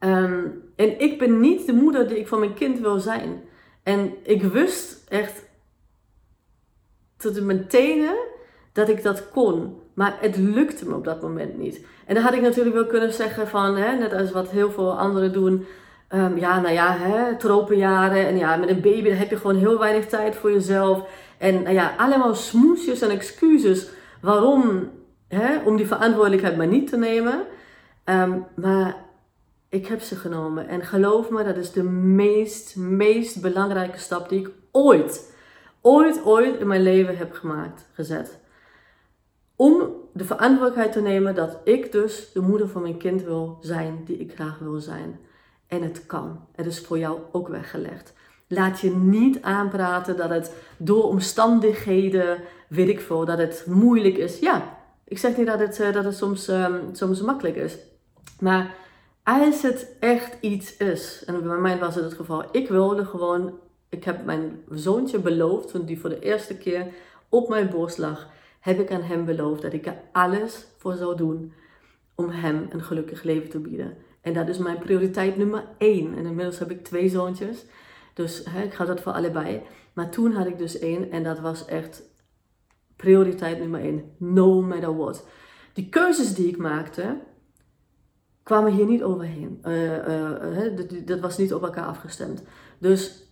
Um, 0.00 0.62
en 0.76 1.00
ik 1.00 1.18
ben 1.18 1.40
niet 1.40 1.66
de 1.66 1.72
moeder 1.72 2.08
die 2.08 2.18
ik 2.18 2.28
voor 2.28 2.38
mijn 2.38 2.54
kind 2.54 2.80
wil 2.80 2.98
zijn. 2.98 3.42
En 3.82 4.12
ik 4.22 4.42
wist 4.42 5.06
echt 5.08 5.44
tot 7.22 7.36
in 7.36 8.08
dat 8.72 8.88
ik 8.88 9.02
dat 9.02 9.30
kon. 9.30 9.80
Maar 9.94 10.16
het 10.20 10.36
lukte 10.36 10.88
me 10.88 10.94
op 10.94 11.04
dat 11.04 11.22
moment 11.22 11.58
niet. 11.58 11.86
En 12.06 12.14
dan 12.14 12.24
had 12.24 12.34
ik 12.34 12.40
natuurlijk 12.40 12.74
wel 12.74 12.86
kunnen 12.86 13.12
zeggen 13.12 13.48
van, 13.48 13.76
hè, 13.76 13.96
net 13.96 14.12
als 14.12 14.32
wat 14.32 14.50
heel 14.50 14.70
veel 14.70 14.98
anderen 14.98 15.32
doen. 15.32 15.66
Um, 16.14 16.38
ja, 16.38 16.60
nou 16.60 16.74
ja, 16.74 16.96
hè, 16.98 17.36
tropenjaren. 17.36 18.26
En 18.26 18.36
ja, 18.38 18.56
met 18.56 18.68
een 18.68 18.80
baby 18.80 19.10
heb 19.10 19.30
je 19.30 19.36
gewoon 19.36 19.56
heel 19.56 19.78
weinig 19.78 20.06
tijd 20.06 20.34
voor 20.34 20.52
jezelf. 20.52 21.08
En 21.38 21.62
nou 21.62 21.74
ja, 21.74 21.94
allemaal 21.96 22.34
smoesjes 22.34 23.00
en 23.00 23.10
excuses 23.10 23.88
waarom, 24.20 24.90
hè, 25.28 25.58
om 25.64 25.76
die 25.76 25.86
verantwoordelijkheid 25.86 26.56
maar 26.56 26.66
niet 26.66 26.88
te 26.88 26.96
nemen. 26.96 27.40
Um, 28.04 28.46
maar 28.56 28.96
ik 29.68 29.86
heb 29.86 30.00
ze 30.00 30.16
genomen. 30.16 30.68
En 30.68 30.84
geloof 30.84 31.30
me, 31.30 31.44
dat 31.44 31.56
is 31.56 31.72
de 31.72 31.82
meest, 31.82 32.76
meest 32.76 33.40
belangrijke 33.40 33.98
stap 33.98 34.28
die 34.28 34.40
ik 34.40 34.50
ooit 34.72 35.31
ooit, 35.82 36.24
ooit 36.24 36.58
in 36.58 36.66
mijn 36.66 36.82
leven 36.82 37.16
heb 37.16 37.32
gemaakt, 37.32 37.86
gezet. 37.92 38.38
Om 39.56 39.92
de 40.12 40.24
verantwoordelijkheid 40.24 40.92
te 40.92 41.00
nemen 41.00 41.34
dat 41.34 41.58
ik 41.64 41.92
dus 41.92 42.32
de 42.32 42.40
moeder 42.40 42.68
van 42.68 42.82
mijn 42.82 42.96
kind 42.96 43.22
wil 43.22 43.58
zijn, 43.60 44.02
die 44.04 44.16
ik 44.16 44.34
graag 44.34 44.58
wil 44.58 44.80
zijn. 44.80 45.20
En 45.66 45.82
het 45.82 46.06
kan. 46.06 46.46
Het 46.52 46.66
is 46.66 46.80
voor 46.80 46.98
jou 46.98 47.18
ook 47.32 47.48
weggelegd. 47.48 48.12
Laat 48.48 48.80
je 48.80 48.90
niet 48.90 49.42
aanpraten 49.42 50.16
dat 50.16 50.30
het 50.30 50.54
door 50.76 51.04
omstandigheden, 51.04 52.38
weet 52.68 52.88
ik 52.88 53.00
veel, 53.00 53.24
dat 53.24 53.38
het 53.38 53.64
moeilijk 53.68 54.16
is. 54.16 54.38
Ja, 54.38 54.78
ik 55.04 55.18
zeg 55.18 55.36
niet 55.36 55.46
dat 55.46 55.58
het, 55.58 55.80
eh, 55.80 55.92
dat 55.92 56.04
het 56.04 56.16
soms, 56.16 56.48
um, 56.48 56.80
soms 56.92 57.20
makkelijk 57.20 57.56
is. 57.56 57.76
Maar 58.40 58.74
als 59.22 59.62
het 59.62 59.96
echt 60.00 60.36
iets 60.40 60.76
is, 60.76 61.22
en 61.26 61.42
bij 61.42 61.56
mij 61.56 61.78
was 61.78 61.94
het 61.94 62.04
het 62.04 62.14
geval, 62.14 62.44
ik 62.52 62.68
wilde 62.68 63.04
gewoon 63.04 63.58
ik 63.92 64.04
heb 64.04 64.24
mijn 64.24 64.62
zoontje 64.70 65.18
beloofd, 65.18 65.68
toen 65.68 65.84
die 65.84 66.00
voor 66.00 66.10
de 66.10 66.18
eerste 66.18 66.56
keer 66.56 66.86
op 67.28 67.48
mijn 67.48 67.70
borst 67.70 67.98
lag, 67.98 68.28
heb 68.60 68.80
ik 68.80 68.90
aan 68.90 69.02
hem 69.02 69.24
beloofd 69.24 69.62
dat 69.62 69.72
ik 69.72 69.86
er 69.86 70.00
alles 70.12 70.66
voor 70.76 70.94
zou 70.94 71.16
doen 71.16 71.52
om 72.14 72.28
hem 72.28 72.66
een 72.70 72.82
gelukkig 72.82 73.22
leven 73.22 73.48
te 73.48 73.58
bieden. 73.58 73.96
En 74.20 74.32
dat 74.32 74.48
is 74.48 74.58
mijn 74.58 74.78
prioriteit 74.78 75.36
nummer 75.36 75.64
één. 75.78 76.16
En 76.16 76.26
inmiddels 76.26 76.58
heb 76.58 76.70
ik 76.70 76.84
twee 76.84 77.08
zoontjes, 77.08 77.64
dus 78.14 78.44
hè, 78.44 78.62
ik 78.62 78.74
ga 78.74 78.84
dat 78.84 79.00
voor 79.00 79.12
allebei. 79.12 79.62
Maar 79.92 80.10
toen 80.10 80.32
had 80.32 80.46
ik 80.46 80.58
dus 80.58 80.78
één 80.78 81.10
en 81.10 81.22
dat 81.22 81.40
was 81.40 81.64
echt 81.64 82.02
prioriteit 82.96 83.58
nummer 83.58 83.80
één. 83.80 84.14
No 84.16 84.62
matter 84.62 84.96
what. 84.96 85.26
Die 85.72 85.88
keuzes 85.88 86.34
die 86.34 86.48
ik 86.48 86.56
maakte, 86.56 87.18
kwamen 88.42 88.72
hier 88.72 88.86
niet 88.86 89.02
overheen. 89.02 89.60
Uh, 89.66 90.76
dat, 90.76 91.06
dat 91.06 91.20
was 91.20 91.38
niet 91.38 91.54
op 91.54 91.62
elkaar 91.62 91.86
afgestemd. 91.86 92.42
Dus 92.78 93.30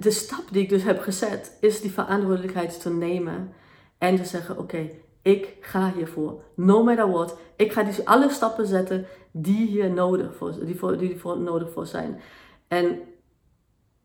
de 0.00 0.10
stap 0.10 0.44
die 0.50 0.62
ik 0.62 0.68
dus 0.68 0.82
heb 0.82 1.00
gezet, 1.00 1.56
is 1.60 1.80
die 1.80 1.92
verantwoordelijkheid 1.92 2.80
te 2.80 2.90
nemen. 2.90 3.52
En 3.98 4.16
te 4.16 4.24
zeggen, 4.24 4.58
oké, 4.58 4.90
ik 5.22 5.56
ga 5.60 5.92
hiervoor. 5.96 6.40
No 6.54 6.84
matter 6.84 7.10
what. 7.10 7.38
Ik 7.56 7.72
ga 7.72 7.82
dus 7.82 8.04
alle 8.04 8.30
stappen 8.30 8.66
zetten 8.66 9.06
die 9.30 9.66
hier 9.66 9.90
nodig 9.90 10.36
voor, 10.36 10.64
die 10.64 10.76
voor, 10.76 10.98
die 10.98 11.18
voor 11.18 11.38
nodig 11.38 11.70
voor 11.72 11.86
zijn. 11.86 12.20
En 12.68 13.00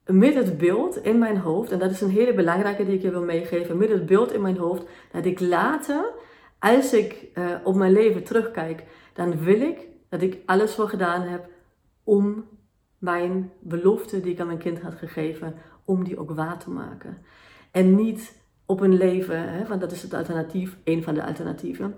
met 0.05 0.35
het 0.35 0.57
beeld 0.57 0.97
in 0.97 1.19
mijn 1.19 1.37
hoofd, 1.37 1.71
en 1.71 1.79
dat 1.79 1.91
is 1.91 2.01
een 2.01 2.09
hele 2.09 2.33
belangrijke 2.33 2.85
die 2.85 2.95
ik 2.95 3.01
je 3.01 3.11
wil 3.11 3.23
meegeven, 3.23 3.77
met 3.77 3.89
het 3.89 4.05
beeld 4.05 4.33
in 4.33 4.41
mijn 4.41 4.57
hoofd, 4.57 4.83
dat 5.11 5.25
ik 5.25 5.39
later, 5.39 6.11
als 6.59 6.93
ik 6.93 7.25
uh, 7.33 7.51
op 7.63 7.75
mijn 7.75 7.91
leven 7.91 8.23
terugkijk, 8.23 8.83
dan 9.13 9.43
wil 9.43 9.61
ik 9.61 9.87
dat 10.09 10.21
ik 10.21 10.41
alles 10.45 10.73
voor 10.73 10.89
gedaan 10.89 11.21
heb 11.21 11.45
om 12.03 12.45
mijn 12.97 13.51
belofte 13.59 14.21
die 14.21 14.31
ik 14.31 14.39
aan 14.39 14.47
mijn 14.47 14.57
kind 14.57 14.81
had 14.81 14.95
gegeven, 14.95 15.55
om 15.85 16.03
die 16.03 16.19
ook 16.19 16.31
waar 16.31 16.57
te 16.57 16.69
maken. 16.69 17.17
En 17.71 17.95
niet 17.95 18.33
op 18.65 18.81
een 18.81 18.97
leven, 18.97 19.49
hè, 19.49 19.67
want 19.67 19.81
dat 19.81 19.91
is 19.91 20.01
het 20.01 20.13
alternatief, 20.13 20.77
een 20.83 21.03
van 21.03 21.13
de 21.13 21.25
alternatieven. 21.25 21.95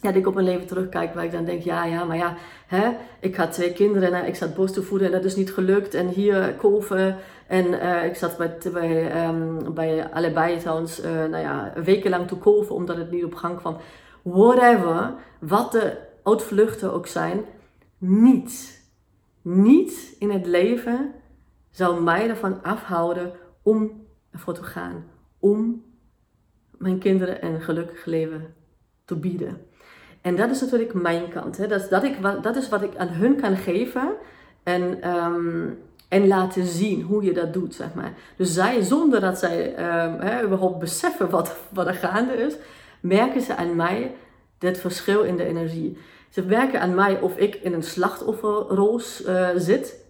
Dat 0.00 0.14
ik 0.14 0.26
op 0.26 0.36
een 0.36 0.44
leven 0.44 0.66
terugkijk 0.66 1.14
waar 1.14 1.24
ik 1.24 1.32
dan 1.32 1.44
denk, 1.44 1.62
ja, 1.62 1.84
ja, 1.84 2.04
maar 2.04 2.16
ja, 2.16 2.36
hè, 2.66 2.90
ik 3.20 3.36
had 3.36 3.52
twee 3.52 3.72
kinderen 3.72 4.12
en 4.12 4.26
ik 4.26 4.34
zat 4.34 4.54
borst 4.54 4.74
te 4.74 4.82
voeden 4.82 5.06
en 5.06 5.12
dat 5.12 5.24
is 5.24 5.36
niet 5.36 5.52
gelukt. 5.52 5.94
En 5.94 6.08
hier 6.08 6.54
kolven 6.54 7.16
en 7.46 7.66
uh, 7.66 8.04
ik 8.04 8.14
zat 8.14 8.36
bij, 8.36 8.58
bij, 8.72 9.26
um, 9.26 9.74
bij 9.74 10.10
allebei 10.12 10.56
uh, 10.56 10.72
nou 11.04 11.36
ja, 11.36 11.72
wekenlang 11.84 12.28
te 12.28 12.36
kolven 12.36 12.74
omdat 12.74 12.96
het 12.96 13.10
niet 13.10 13.24
op 13.24 13.34
gang 13.34 13.58
kwam. 13.58 13.76
Whatever, 14.22 15.14
wat 15.40 15.72
de 15.72 15.96
uitvluchten 16.22 16.92
ook 16.92 17.06
zijn, 17.06 17.44
niets, 17.98 18.80
niets 19.42 20.18
in 20.18 20.30
het 20.30 20.46
leven 20.46 21.12
zou 21.74 22.02
mij 22.02 22.28
ervan 22.28 22.62
afhouden 22.62 23.32
om 23.62 24.06
ervoor 24.30 24.54
te 24.54 24.62
gaan. 24.62 25.04
Om 25.38 25.84
mijn 26.70 26.98
kinderen 26.98 27.44
een 27.44 27.60
gelukkig 27.60 28.04
leven 28.04 28.54
te 29.04 29.16
bieden. 29.16 29.66
En 30.20 30.36
dat 30.36 30.50
is 30.50 30.60
natuurlijk 30.60 30.94
mijn 30.94 31.28
kant. 31.28 31.56
Hè. 31.56 31.66
Dat, 31.66 31.80
is, 31.80 31.88
dat, 31.88 32.04
ik, 32.04 32.16
dat 32.42 32.56
is 32.56 32.68
wat 32.68 32.82
ik 32.82 32.96
aan 32.96 33.08
hun 33.08 33.40
kan 33.40 33.56
geven. 33.56 34.12
En, 34.62 35.10
um, 35.14 35.78
en 36.08 36.26
laten 36.26 36.66
zien 36.66 37.02
hoe 37.02 37.22
je 37.22 37.32
dat 37.32 37.52
doet, 37.52 37.74
zeg 37.74 37.94
maar. 37.94 38.12
Dus 38.36 38.54
zij, 38.54 38.82
zonder 38.82 39.20
dat 39.20 39.38
zij 39.38 39.68
um, 39.68 40.20
hè, 40.20 40.44
überhaupt 40.44 40.78
beseffen 40.78 41.30
wat, 41.30 41.56
wat 41.68 41.86
er 41.86 41.94
gaande 41.94 42.34
is, 42.34 42.56
merken 43.00 43.40
ze 43.40 43.56
aan 43.56 43.76
mij 43.76 44.14
dit 44.58 44.78
verschil 44.78 45.22
in 45.22 45.36
de 45.36 45.44
energie. 45.44 45.98
Ze 46.28 46.42
merken 46.42 46.80
aan 46.80 46.94
mij 46.94 47.20
of 47.20 47.36
ik 47.36 47.54
in 47.54 47.72
een 47.72 47.82
slachtofferrol 47.82 49.00
uh, 49.26 49.48
zit. 49.56 50.03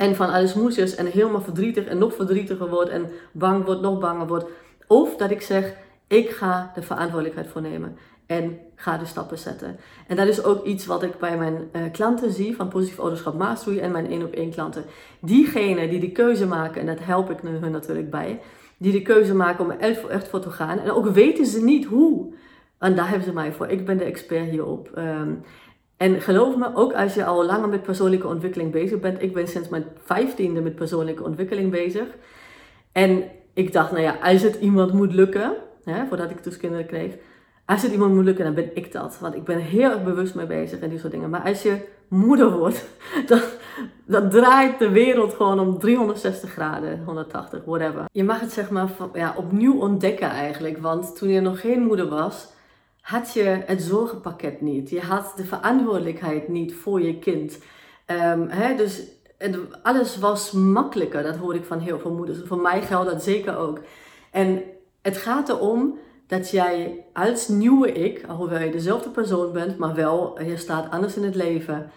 En 0.00 0.16
van 0.16 0.30
alles 0.30 0.54
moesjes 0.54 0.94
en 0.94 1.06
helemaal 1.06 1.40
verdrietig 1.40 1.84
en 1.84 1.98
nog 1.98 2.14
verdrietiger 2.14 2.68
wordt 2.68 2.90
en 2.90 3.10
bang 3.32 3.64
wordt, 3.64 3.80
nog 3.80 3.98
banger 3.98 4.26
wordt. 4.26 4.44
Of 4.86 5.16
dat 5.16 5.30
ik 5.30 5.42
zeg, 5.42 5.74
ik 6.06 6.30
ga 6.30 6.70
de 6.74 6.82
verantwoordelijkheid 6.82 7.48
voor 7.48 7.60
nemen 7.60 7.96
en 8.26 8.58
ga 8.74 8.98
de 8.98 9.04
stappen 9.04 9.38
zetten. 9.38 9.76
En 10.06 10.16
dat 10.16 10.26
is 10.26 10.44
ook 10.44 10.64
iets 10.64 10.86
wat 10.86 11.02
ik 11.02 11.18
bij 11.18 11.38
mijn 11.38 11.68
uh, 11.72 11.82
klanten 11.92 12.32
zie 12.32 12.56
van 12.56 12.68
positief 12.68 12.98
ouderschap 12.98 13.34
mastery 13.38 13.78
en 13.78 13.90
mijn 13.90 14.10
één 14.10 14.24
op 14.24 14.32
één 14.32 14.50
klanten. 14.50 14.84
Diegenen 15.20 15.90
die 15.90 16.00
de 16.00 16.12
keuze 16.12 16.46
maken, 16.46 16.80
en 16.80 16.86
dat 16.86 17.04
help 17.04 17.30
ik 17.30 17.38
hun 17.42 17.72
natuurlijk 17.72 18.10
bij, 18.10 18.40
die 18.76 18.92
de 18.92 19.02
keuze 19.02 19.34
maken 19.34 19.64
om 19.64 19.70
er 19.70 19.96
echt 20.08 20.28
voor 20.28 20.40
te 20.40 20.50
gaan. 20.50 20.78
En 20.78 20.90
ook 20.90 21.08
weten 21.08 21.46
ze 21.46 21.64
niet 21.64 21.84
hoe. 21.84 22.32
En 22.78 22.96
daar 22.96 23.08
hebben 23.08 23.26
ze 23.26 23.32
mij 23.32 23.52
voor. 23.52 23.68
Ik 23.68 23.86
ben 23.86 23.98
de 23.98 24.04
expert 24.04 24.50
hierop. 24.50 24.90
Um, 24.98 25.42
en 26.00 26.20
geloof 26.20 26.56
me, 26.56 26.70
ook 26.74 26.92
als 26.92 27.14
je 27.14 27.24
al 27.24 27.44
langer 27.44 27.68
met 27.68 27.82
persoonlijke 27.82 28.26
ontwikkeling 28.26 28.72
bezig 28.72 29.00
bent. 29.00 29.22
Ik 29.22 29.34
ben 29.34 29.48
sinds 29.48 29.68
mijn 29.68 29.84
vijftiende 30.04 30.60
met 30.60 30.74
persoonlijke 30.74 31.24
ontwikkeling 31.24 31.70
bezig. 31.70 32.06
En 32.92 33.24
ik 33.54 33.72
dacht, 33.72 33.90
nou 33.90 34.02
ja, 34.02 34.16
als 34.22 34.42
het 34.42 34.54
iemand 34.54 34.92
moet 34.92 35.14
lukken, 35.14 35.54
hè, 35.84 36.06
voordat 36.06 36.30
ik 36.30 36.44
dus 36.44 36.56
kinderen 36.56 36.86
kreeg. 36.86 37.14
Als 37.64 37.82
het 37.82 37.92
iemand 37.92 38.14
moet 38.14 38.24
lukken, 38.24 38.44
dan 38.44 38.54
ben 38.54 38.70
ik 38.76 38.92
dat. 38.92 39.18
Want 39.18 39.34
ik 39.34 39.44
ben 39.44 39.58
heel 39.58 39.90
erg 39.90 40.04
bewust 40.04 40.34
mee 40.34 40.46
bezig 40.46 40.80
en 40.80 40.88
die 40.88 40.98
soort 40.98 41.12
dingen. 41.12 41.30
Maar 41.30 41.42
als 41.44 41.62
je 41.62 41.76
moeder 42.08 42.50
wordt, 42.50 42.88
dan, 43.26 43.40
dan 44.04 44.30
draait 44.30 44.78
de 44.78 44.90
wereld 44.90 45.34
gewoon 45.34 45.60
om 45.60 45.78
360 45.78 46.50
graden, 46.50 47.02
180, 47.04 47.64
whatever. 47.64 48.04
Je 48.12 48.24
mag 48.24 48.40
het 48.40 48.52
zeg 48.52 48.70
maar 48.70 48.88
ja, 49.12 49.34
opnieuw 49.36 49.78
ontdekken 49.78 50.30
eigenlijk. 50.30 50.78
Want 50.78 51.16
toen 51.16 51.28
je 51.28 51.40
nog 51.40 51.60
geen 51.60 51.82
moeder 51.82 52.08
was, 52.08 52.48
had 53.10 53.32
je 53.32 53.62
het 53.66 53.82
zorgenpakket 53.82 54.60
niet. 54.60 54.90
Je 54.90 55.00
had 55.00 55.32
de 55.36 55.44
verantwoordelijkheid 55.44 56.48
niet 56.48 56.74
voor 56.74 57.02
je 57.02 57.18
kind. 57.18 57.58
Um, 58.06 58.48
hè, 58.48 58.76
dus 58.76 59.02
alles 59.82 60.18
was 60.18 60.50
makkelijker. 60.52 61.22
Dat 61.22 61.36
hoor 61.36 61.54
ik 61.54 61.64
van 61.64 61.78
heel 61.78 61.98
veel 61.98 62.14
moeders. 62.14 62.38
Voor 62.44 62.58
mij 62.58 62.82
geldt 62.82 63.10
dat 63.10 63.22
zeker 63.22 63.56
ook. 63.56 63.80
En 64.30 64.62
het 65.02 65.16
gaat 65.16 65.48
erom 65.48 65.98
dat 66.26 66.50
jij 66.50 67.04
als 67.12 67.48
nieuwe 67.48 67.92
ik, 67.92 68.24
alhoewel 68.28 68.60
je 68.60 68.70
dezelfde 68.70 69.10
persoon 69.10 69.52
bent, 69.52 69.78
maar 69.78 69.94
wel 69.94 70.42
je 70.42 70.56
staat 70.56 70.90
anders 70.90 71.16
in 71.16 71.24
het 71.24 71.34
leven, 71.34 71.90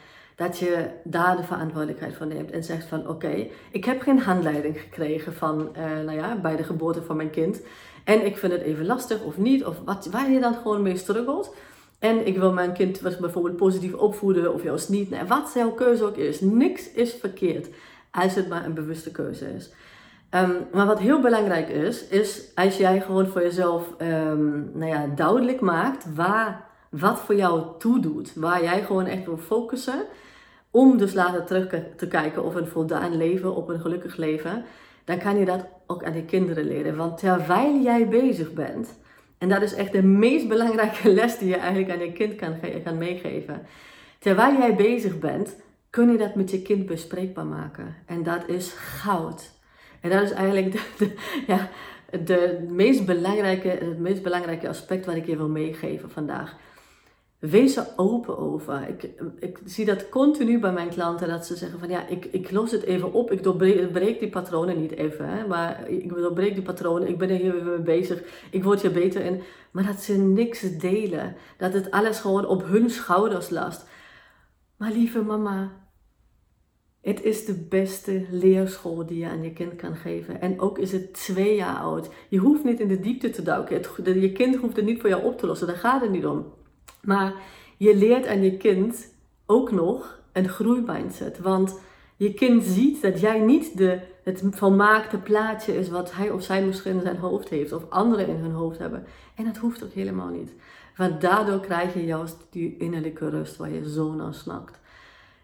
dat 0.44 0.58
je 0.58 0.90
daar 1.04 1.38
de 1.38 1.44
verantwoordelijkheid 1.44 2.16
voor 2.16 2.28
neemt 2.28 2.52
en 2.52 2.64
zegt 2.64 2.86
van 2.86 3.08
oké, 3.08 3.48
ik 3.72 3.86
heb 3.86 4.02
geen 4.02 4.20
handleiding 4.20 4.80
gekregen 4.80 5.34
van, 5.34 5.70
uh, 5.78 6.06
nou 6.06 6.18
ja, 6.18 6.36
bij 6.36 6.56
de 6.56 6.64
geboorte 6.64 7.02
van 7.02 7.16
mijn 7.16 7.30
kind. 7.30 7.62
En 8.04 8.26
ik 8.26 8.38
vind 8.38 8.52
het 8.52 8.62
even 8.62 8.86
lastig 8.86 9.24
of 9.24 9.38
niet, 9.38 9.66
of 9.66 9.76
wat, 9.86 10.08
waar 10.12 10.32
je 10.32 10.40
dan 10.40 10.54
gewoon 10.54 10.82
mee 10.82 10.98
struggelt. 10.98 11.56
En 12.00 12.28
ik 12.28 12.38
wil 12.38 12.54
mijn 12.54 12.74
kind 12.74 13.02
bijvoorbeeld 13.20 13.56
positief 13.56 13.94
opvoeden 13.94 14.54
of 14.54 14.64
juist 14.64 14.90
niet. 14.90 15.10
Nee, 15.10 15.24
wat 15.24 15.52
jouw 15.54 15.72
keuze 15.72 16.04
ook 16.04 16.18
is, 16.18 16.42
niks 16.42 16.92
is 16.92 17.14
verkeerd 17.14 17.68
als 18.12 18.36
het 18.36 18.50
maar 18.50 18.66
een 18.66 18.74
bewuste 18.74 19.12
keuze 19.12 19.46
is. 19.56 19.72
Um, 20.32 20.68
maar 20.74 20.86
wat 20.86 21.00
heel 21.00 21.22
belangrijk 21.22 21.70
is, 21.70 22.08
is 22.08 22.52
als 22.56 22.78
jij 22.78 23.02
gewoon 23.02 23.28
voor 23.28 23.42
jezelf 23.42 23.84
um, 24.02 24.72
nou 24.74 24.92
ja, 24.92 25.06
duidelijk 25.16 25.62
maakt 25.62 26.16
waar, 26.16 26.66
wat 26.90 27.20
voor 27.20 27.36
jou 27.36 27.64
toedoet. 27.80 28.34
Waar 28.36 28.64
jij 28.64 28.82
gewoon 28.82 29.06
echt 29.06 29.26
wil 29.26 29.38
focussen. 29.38 30.06
Om 30.74 30.98
dus 30.98 31.14
later 31.14 31.44
terug 31.44 31.68
te 31.96 32.08
kijken 32.08 32.44
of 32.44 32.56
een 32.56 32.68
voldaan 32.68 33.18
leven, 33.18 33.56
op 33.56 33.70
een 33.70 33.80
gelukkig 33.80 34.18
leven 34.18 34.66
dan 35.04 35.18
kan 35.18 35.38
je 35.38 35.46
dat 35.46 35.66
ook 35.88 36.04
aan 36.04 36.14
de 36.14 36.26
kinderen 36.26 36.66
leren. 36.66 36.96
Want 36.96 37.18
terwijl 37.18 37.82
jij 37.82 38.08
bezig 38.08 38.54
bent, 38.54 39.00
en 39.38 39.50
dat 39.50 39.62
is 39.62 39.74
echt 39.74 39.92
de 39.92 40.04
meest 40.04 40.48
belangrijke 40.48 41.10
les 41.20 41.38
die 41.38 41.50
je 41.50 41.56
eigenlijk 41.56 41.92
aan 41.92 42.06
je 42.06 42.12
kind 42.12 42.36
kan, 42.36 42.56
kan 42.84 42.98
meegeven. 42.98 43.66
Terwijl 44.20 44.58
jij 44.58 44.76
bezig 44.76 45.20
bent, 45.20 45.56
kun 45.90 46.12
je 46.12 46.18
dat 46.18 46.36
met 46.36 46.52
je 46.52 46.62
kind 46.62 46.86
bespreekbaar 46.86 47.46
maken. 47.46 47.96
En 48.06 48.24
dat 48.24 48.48
is 48.48 48.74
goud. 48.74 49.52
En 50.02 50.10
dat 50.10 50.22
is 50.22 50.32
eigenlijk 50.32 50.72
de 50.72 51.14
ja, 51.48 51.70
de 52.24 52.68
meest 52.70 53.06
belangrijke, 53.06 53.68
het 53.68 54.00
meest 54.00 54.24
belangrijke 54.24 54.68
aspect 54.68 55.06
wat 55.06 55.16
ik 55.16 55.26
je 55.26 55.38
wil 55.38 55.50
meegeven 55.50 56.10
vandaag. 56.10 56.56
Wees 57.50 57.76
er 57.76 57.88
open 57.96 58.38
over. 58.38 58.88
Ik, 58.88 59.10
ik 59.40 59.60
zie 59.66 59.86
dat 59.86 60.10
continu 60.10 60.60
bij 60.60 60.72
mijn 60.72 60.90
klanten 60.90 61.28
dat 61.28 61.46
ze 61.46 61.56
zeggen 61.56 61.80
van 61.80 61.90
ja, 61.90 62.08
ik, 62.08 62.26
ik 62.26 62.52
los 62.52 62.72
het 62.72 62.84
even 62.84 63.14
op. 63.14 63.32
Ik 63.32 63.44
doorbreek 63.44 64.20
die 64.20 64.30
patronen 64.30 64.82
niet 64.82 64.92
even, 64.92 65.30
hè, 65.30 65.48
maar 65.48 65.90
ik 65.90 66.10
doorbreek 66.10 66.54
die 66.54 66.64
patronen. 66.64 67.08
Ik 67.08 67.18
ben 67.18 67.30
er 67.30 67.36
hier 67.36 67.64
mee 67.64 67.80
bezig. 67.80 68.48
Ik 68.52 68.64
word 68.64 68.82
hier 68.82 68.92
beter 68.92 69.26
in. 69.26 69.42
Maar 69.72 69.86
dat 69.86 70.02
ze 70.02 70.18
niks 70.18 70.78
delen. 70.78 71.36
Dat 71.58 71.74
het 71.74 71.92
alles 71.92 72.20
gewoon 72.20 72.46
op 72.46 72.66
hun 72.66 72.90
schouders 72.90 73.50
last. 73.50 73.86
Maar 74.78 74.92
lieve 74.92 75.22
mama, 75.22 75.72
het 77.02 77.24
is 77.24 77.46
de 77.46 77.66
beste 77.70 78.26
leerschool 78.32 79.06
die 79.06 79.20
je 79.20 79.28
aan 79.28 79.44
je 79.44 79.54
kind 79.54 79.76
kan 79.76 79.96
geven. 79.96 80.42
En 80.42 80.60
ook 80.60 80.78
is 80.78 80.92
het 80.92 81.14
twee 81.14 81.56
jaar 81.56 81.78
oud. 81.78 82.10
Je 82.30 82.38
hoeft 82.38 82.64
niet 82.64 82.80
in 82.80 82.88
de 82.88 83.00
diepte 83.00 83.30
te 83.30 83.42
duiken. 83.42 83.82
je 84.22 84.32
kind 84.32 84.56
hoeft 84.56 84.76
het 84.76 84.86
niet 84.86 85.02
voor 85.02 85.10
jou 85.10 85.24
op 85.24 85.38
te 85.38 85.48
lossen. 85.48 85.68
Daar 85.68 85.76
gaat 85.76 86.02
het 86.02 86.12
niet 86.12 86.26
om. 86.26 86.62
Maar 87.04 87.34
je 87.78 87.96
leert 87.96 88.28
aan 88.28 88.44
je 88.44 88.58
kind 88.58 89.14
ook 89.46 89.72
nog 89.72 90.20
een 90.32 90.50
groeimindset. 90.50 91.40
Want 91.40 91.80
je 92.16 92.34
kind 92.34 92.64
ziet 92.64 93.02
dat 93.02 93.20
jij 93.20 93.40
niet 93.40 93.78
de, 93.78 94.00
het 94.24 94.44
volmaakte 94.50 95.18
plaatje 95.18 95.78
is 95.78 95.90
wat 95.90 96.14
hij 96.14 96.30
of 96.30 96.44
zij 96.44 96.66
misschien 96.66 96.96
in 96.96 97.02
zijn 97.02 97.18
hoofd 97.18 97.50
heeft. 97.50 97.72
Of 97.72 97.90
anderen 97.90 98.28
in 98.28 98.36
hun 98.36 98.52
hoofd 98.52 98.78
hebben. 98.78 99.06
En 99.36 99.46
dat 99.46 99.58
hoeft 99.58 99.84
ook 99.84 99.94
helemaal 99.94 100.30
niet. 100.30 100.54
Want 100.98 101.22
daardoor 101.22 101.60
krijg 101.60 101.94
je 101.94 102.06
juist 102.06 102.38
die 102.50 102.78
innerlijke 102.78 103.30
rust 103.30 103.58
waar 103.58 103.72
je 103.72 103.90
zo 103.90 104.14
naar 104.14 104.34
snakt. 104.34 104.80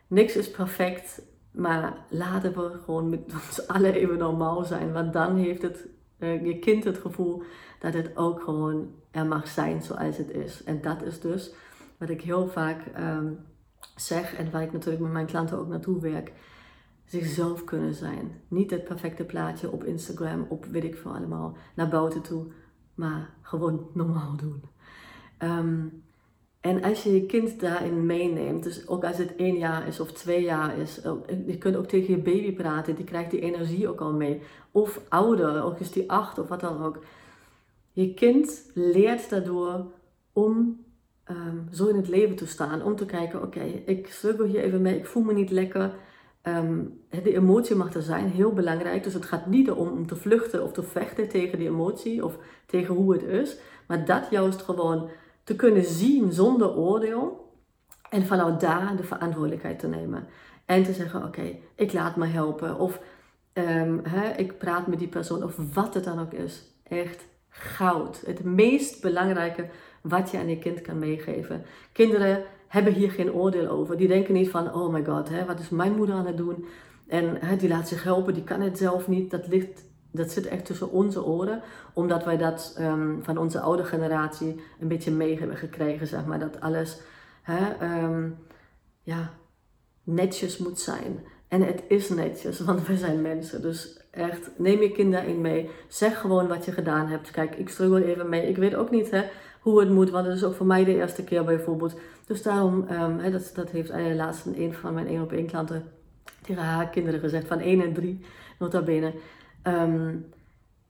Niks 0.08 0.36
is 0.36 0.52
perfect, 0.52 1.22
maar 1.52 1.98
laten 2.10 2.54
we 2.54 2.72
gewoon 2.84 3.10
met 3.10 3.20
ons 3.34 3.68
allen 3.68 3.94
even 3.94 4.18
normaal 4.18 4.64
zijn. 4.64 4.94
Want 4.94 5.14
dan 5.14 5.38
heeft 5.38 5.62
het, 5.62 5.88
uh, 6.20 6.46
je 6.46 6.60
kind 6.60 6.84
het 6.84 6.98
gevoel 6.98 7.44
dat 7.80 7.94
het 7.94 8.18
ook 8.18 8.42
gewoon 8.42 8.88
er 9.12 9.26
mag 9.26 9.48
zijn 9.48 9.82
zoals 9.82 10.18
het 10.18 10.32
is. 10.32 10.64
En 10.64 10.82
dat 10.82 11.02
is 11.04 11.20
dus 11.20 11.54
wat 11.98 12.10
ik 12.10 12.22
heel 12.22 12.48
vaak 12.48 12.82
um, 13.00 13.40
zeg 13.96 14.36
en 14.36 14.52
waar 14.52 14.62
ik 14.62 14.72
natuurlijk 14.72 15.04
met 15.04 15.12
mijn 15.12 15.26
klanten 15.26 15.58
ook 15.58 15.68
naartoe 15.68 16.02
werk. 16.02 16.32
Zichzelf 17.06 17.64
kunnen 17.64 17.94
zijn. 17.94 18.42
Niet 18.48 18.72
het 18.72 18.84
perfecte 18.84 19.24
plaatje 19.24 19.72
op 19.72 19.84
Instagram, 19.84 20.46
op 20.50 20.66
weet 20.66 20.84
ik 20.84 20.96
veel 20.98 21.16
allemaal, 21.16 21.58
naar 21.76 21.90
buiten 21.90 22.22
toe. 22.22 22.46
Maar 22.96 23.30
gewoon 23.42 23.90
normaal 23.94 24.36
doen. 24.36 24.64
Um, 25.40 26.04
En 26.62 26.84
als 26.84 27.04
je 27.04 27.14
je 27.14 27.26
kind 27.26 27.60
daarin 27.60 28.06
meeneemt, 28.06 28.64
dus 28.64 28.88
ook 28.88 29.04
als 29.04 29.18
het 29.18 29.36
één 29.36 29.58
jaar 29.58 29.88
is 29.88 30.00
of 30.00 30.12
twee 30.12 30.44
jaar 30.44 30.78
is, 30.78 31.02
je 31.46 31.58
kunt 31.58 31.76
ook 31.76 31.88
tegen 31.88 32.16
je 32.16 32.22
baby 32.22 32.54
praten, 32.54 32.96
die 32.96 33.06
krijgt 33.06 33.32
die 33.32 33.40
energie 33.40 33.88
ook 33.88 34.02
al 34.02 34.14
mee. 34.14 34.42
Of 34.72 35.02
ouder, 35.10 35.64
ook 35.64 35.80
is 35.80 35.92
die 35.92 36.12
acht 36.12 36.40
of 36.40 36.48
wat 36.48 36.60
dan 36.60 36.84
ook. 36.84 37.04
Je 38.00 38.14
kind 38.14 38.72
leert 38.74 39.30
daardoor 39.30 39.86
om 40.34 40.86
ehm, 41.24 41.58
zo 41.72 41.88
in 41.88 41.96
het 41.96 42.08
leven 42.08 42.36
te 42.36 42.48
staan, 42.48 42.84
om 42.84 42.96
te 42.96 43.06
kijken, 43.06 43.42
oké, 43.42 43.64
ik 43.86 44.08
struggle 44.08 44.48
hier 44.48 44.62
even 44.62 44.82
mee, 44.82 44.98
ik 44.98 45.06
voel 45.06 45.24
me 45.24 45.34
niet 45.34 45.52
lekker. 45.52 45.94
Um, 46.44 47.00
de 47.10 47.36
emotie 47.36 47.76
mag 47.76 47.94
er 47.94 48.02
zijn, 48.02 48.30
heel 48.30 48.54
belangrijk. 48.54 49.04
Dus 49.04 49.14
het 49.14 49.26
gaat 49.26 49.46
niet 49.46 49.72
om, 49.72 49.88
om 49.88 50.08
te 50.08 50.16
vluchten 50.16 50.64
of 50.64 50.72
te 50.72 50.84
vechten 50.84 51.30
tegen 51.30 51.58
die 51.58 51.68
emotie 51.68 52.26
of 52.26 52.38
tegen 52.66 52.96
hoe 52.96 53.14
het 53.14 53.24
is, 53.24 53.58
maar 53.88 54.06
dat 54.06 54.28
juist 54.30 54.62
gewoon 54.62 55.10
te 55.44 55.56
kunnen 55.56 55.86
zien 55.86 56.32
zonder 56.32 56.76
oordeel 56.76 57.54
en 58.10 58.26
vanuit 58.26 58.60
daar 58.60 58.96
de 58.96 59.04
verantwoordelijkheid 59.04 59.80
te 59.80 59.88
nemen. 59.88 60.28
En 60.66 60.84
te 60.84 60.94
zeggen, 60.94 61.24
oké, 61.24 61.58
ik 61.76 61.94
laat 61.94 62.16
me 62.16 62.26
helpen 62.26 62.80
of 62.80 63.02
um, 63.54 64.02
ik 64.38 64.58
praat 64.58 64.88
met 64.88 65.00
die 65.00 65.08
persoon 65.08 65.44
of 65.44 65.56
wat 65.74 65.94
het 65.94 66.04
dan 66.04 66.20
ook 66.20 66.34
is. 66.34 66.64
Echt 66.84 67.28
goud. 67.50 68.22
Het 68.26 68.44
meest 68.44 69.02
belangrijke 69.02 69.70
wat 70.02 70.32
je 70.32 70.38
aan 70.38 70.50
je 70.50 70.60
kind 70.60 70.82
kan 70.82 71.00
meegeven. 71.00 71.66
Kinderen 71.92 72.44
hebben 72.68 72.94
hier 72.94 73.12
geen 73.12 73.34
oordeel 73.34 73.68
over. 73.68 73.98
Die 73.98 74.08
denken 74.08 74.34
niet 74.34 74.50
van, 74.50 74.74
oh 74.74 74.94
my 74.94 75.06
god, 75.06 75.30
hè, 75.30 75.46
wat 75.46 75.60
is 75.60 75.70
mijn 75.70 75.96
moeder 75.96 76.16
aan 76.16 76.26
het 76.26 76.38
doen? 76.38 76.66
En 77.08 77.38
hè, 77.40 77.56
die 77.56 77.70
laat 77.70 77.88
zich 77.88 78.04
helpen, 78.04 78.34
die 78.34 78.44
kan 78.44 78.62
het 78.62 78.78
zelf 78.78 79.08
niet. 79.08 79.32
Dat, 79.32 79.48
ligt, 79.48 79.84
dat 80.12 80.32
zit 80.32 80.48
echt 80.48 80.66
tussen 80.66 80.92
onze 80.92 81.26
oren, 81.26 81.62
omdat 81.94 82.24
wij 82.24 82.38
dat 82.38 82.76
um, 82.80 83.20
van 83.24 83.38
onze 83.38 83.60
oude 83.60 83.84
generatie 83.84 84.62
een 84.80 84.88
beetje 84.88 85.12
mee 85.12 85.40
hebben 85.40 85.58
gekregen, 85.58 86.08
zeg 86.08 86.26
maar. 86.26 86.40
Dat 86.40 86.62
alles 86.62 87.02
hè, 87.42 88.04
um, 88.04 88.38
ja, 89.04 89.34
netjes 90.04 90.58
moet 90.58 90.80
zijn. 90.80 91.26
En 91.48 91.62
het 91.62 91.84
is 91.88 92.10
netjes, 92.10 92.60
want 92.60 92.88
we 92.88 92.98
zijn 92.98 93.22
mensen. 93.22 93.62
Dus 93.62 93.99
echt, 94.12 94.50
neem 94.56 94.82
je 94.82 94.92
kinderen 94.92 95.28
in 95.28 95.42
mee. 95.42 95.70
Zeg 95.88 96.20
gewoon 96.20 96.48
wat 96.48 96.66
je 96.66 96.72
gedaan 96.72 97.08
hebt. 97.08 97.32
Kijk, 97.32 97.56
ik 97.56 97.70
struggle 97.70 98.06
even 98.06 98.30
mee. 98.30 98.48
Ik 98.48 98.58
weet 98.58 98.76
ook 98.76 98.92
niet 98.92 99.12
hè, 99.12 99.24
hoe 99.60 99.80
het 99.80 99.90
moet, 99.90 100.10
want 100.10 100.26
het 100.26 100.36
is 100.36 100.44
ook 100.44 100.56
voor 100.56 100.66
mij 100.66 100.84
de 100.84 100.96
eerste 100.96 101.24
keer 101.24 101.44
bijvoorbeeld. 101.44 102.00
Dus 102.26 102.42
daarom, 102.42 102.86
um, 102.92 103.20
hè, 103.20 103.32
dat, 103.32 103.52
dat 103.56 103.70
heeft 103.70 103.92
uh, 103.92 104.16
laatst 104.16 104.46
een 104.46 104.74
van 104.74 104.94
mijn 104.94 105.08
één 105.08 105.22
op 105.22 105.32
één 105.32 105.48
klanten 105.48 105.84
tegen 106.42 106.64
haar 106.64 106.90
kinderen 106.90 107.20
gezegd, 107.20 107.48
van 107.48 107.60
1 107.60 107.82
en 107.82 107.94
3, 107.94 108.26
nota 108.60 108.82
bene. 108.82 109.14
Um, 109.64 110.26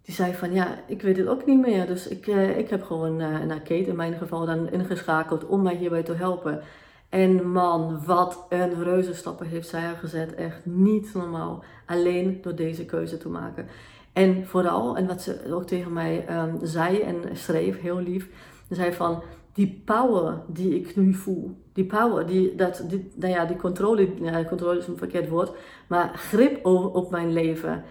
die 0.02 0.18
zei 0.18 0.34
van 0.34 0.54
ja, 0.54 0.68
ik 0.88 1.02
weet 1.02 1.18
het 1.18 1.28
ook 1.28 1.46
niet 1.46 1.60
meer. 1.60 1.88
Dus 1.88 2.08
ik, 2.08 2.28
uh, 2.28 2.58
ik 2.58 2.70
heb 2.70 2.84
gewoon 2.84 3.22
uh, 3.22 3.40
naar 3.40 3.60
Kate 3.60 3.74
in 3.74 3.96
mijn 3.96 4.14
geval 4.14 4.46
dan 4.46 4.72
ingeschakeld 4.72 5.46
om 5.46 5.62
mij 5.62 5.76
hierbij 5.76 6.04
te 6.04 6.14
helpen. 6.14 6.62
En 7.10 7.52
man, 7.52 8.02
wat 8.06 8.46
een 8.50 8.84
reuzenstappen 8.84 9.48
heeft 9.48 9.68
zij 9.68 9.96
gezet. 9.96 10.36
Echt 10.36 10.66
niet 10.66 11.14
normaal. 11.14 11.64
Alleen 11.86 12.40
door 12.42 12.56
deze 12.56 12.86
keuze 12.86 13.18
te 13.18 13.30
maken. 13.30 13.68
En 14.14 14.48
vooral, 14.48 14.98
en 14.98 15.08
wat 15.08 15.22
ze 15.22 15.54
ook 15.54 15.68
tegen 15.68 15.94
mij 15.94 16.26
um, 16.40 16.60
zei 16.62 17.00
en 17.00 17.38
schreef, 17.38 17.82
heel 17.82 18.00
lief. 18.00 18.30
Zei 18.70 18.94
van, 18.94 19.24
die 19.54 19.82
power 19.86 20.42
die 20.48 20.76
ik 20.76 20.96
nu 20.96 21.14
voel. 21.14 21.58
Die 21.74 21.86
power, 21.86 22.26
die, 22.26 22.56
dat, 22.56 22.84
die, 22.88 23.12
nou 23.16 23.34
ja, 23.34 23.46
die 23.46 23.58
controle, 23.58 24.10
controle 24.48 24.78
is 24.78 24.88
een 24.88 24.98
verkeerd 24.98 25.30
woord. 25.30 25.52
Maar 25.88 26.12
grip 26.16 26.66
over, 26.66 26.92
op 26.92 27.12
mijn 27.12 27.34
leven. 27.34 27.84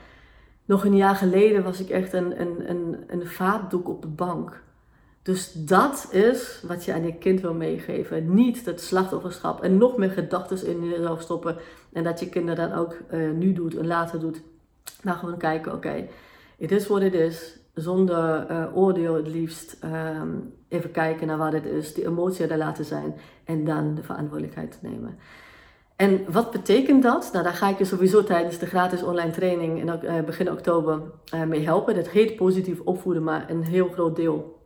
Nog 0.65 0.85
een 0.85 0.97
jaar 0.97 1.15
geleden 1.15 1.63
was 1.63 1.81
ik 1.81 1.89
echt 1.89 2.13
een, 2.13 2.41
een, 2.41 2.71
een, 2.71 2.97
een 3.07 3.27
vaatdoek 3.27 3.89
op 3.89 4.03
de 4.03 4.09
bank. 4.09 4.63
Dus 5.29 5.53
dat 5.53 6.09
is 6.11 6.63
wat 6.67 6.85
je 6.85 6.93
aan 6.93 7.05
je 7.05 7.15
kind 7.15 7.41
wil 7.41 7.55
meegeven. 7.55 8.35
Niet 8.35 8.65
dat 8.65 8.81
slachtofferschap 8.81 9.63
en 9.63 9.79
nog 9.79 9.97
meer 9.97 10.11
gedachten 10.11 10.67
in 10.67 10.89
jezelf 10.89 11.21
stoppen. 11.21 11.57
En 11.93 12.05
dat 12.05 12.21
je 12.21 12.29
kinderen 12.29 12.69
dan 12.69 12.79
ook 12.79 12.97
uh, 13.13 13.31
nu 13.31 13.53
doet 13.53 13.77
en 13.77 13.87
later 13.87 14.21
doet. 14.21 14.43
Maar 15.03 15.15
gewoon 15.15 15.37
kijken, 15.37 15.73
oké, 15.73 16.09
it 16.57 16.73
is 16.73 16.87
what 16.87 17.03
it 17.03 17.15
is. 17.15 17.59
Zonder 17.75 18.51
uh, 18.51 18.77
oordeel 18.77 19.15
het 19.15 19.29
liefst. 19.29 19.77
Um, 19.85 20.53
even 20.69 20.91
kijken 20.91 21.27
naar 21.27 21.39
wat 21.39 21.53
het 21.53 21.67
is. 21.67 21.95
Die 21.95 22.07
emotie 22.07 22.47
er 22.47 22.59
laten 22.59 22.85
zijn. 22.85 23.15
En 23.45 23.65
dan 23.65 23.95
de 23.95 24.03
verantwoordelijkheid 24.03 24.79
nemen. 24.83 25.19
En 25.97 26.25
wat 26.29 26.51
betekent 26.51 27.03
dat? 27.03 27.31
Nou, 27.33 27.45
daar 27.45 27.53
ga 27.53 27.69
ik 27.69 27.79
je 27.79 27.85
sowieso 27.85 28.25
tijdens 28.25 28.59
de 28.59 28.67
gratis 28.67 29.03
online 29.03 29.31
training 29.31 29.81
in 29.81 30.01
uh, 30.05 30.21
begin 30.21 30.51
oktober 30.51 31.01
mee 31.47 31.65
helpen. 31.65 31.95
Dat 31.95 32.09
heet 32.09 32.37
positief 32.37 32.81
opvoeden, 32.81 33.23
maar 33.23 33.51
een 33.51 33.65
heel 33.65 33.89
groot 33.89 34.17
deel 34.17 34.58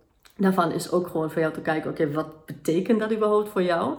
daarvan 0.43 0.73
is 0.73 0.93
ook 0.93 1.07
gewoon 1.07 1.31
voor 1.31 1.41
jou 1.41 1.53
te 1.53 1.61
kijken, 1.61 1.91
oké, 1.91 2.13
wat 2.13 2.47
betekent 2.47 3.01
dat 3.01 3.13
überhaupt 3.13 3.49
voor 3.49 3.63
jou? 3.63 3.95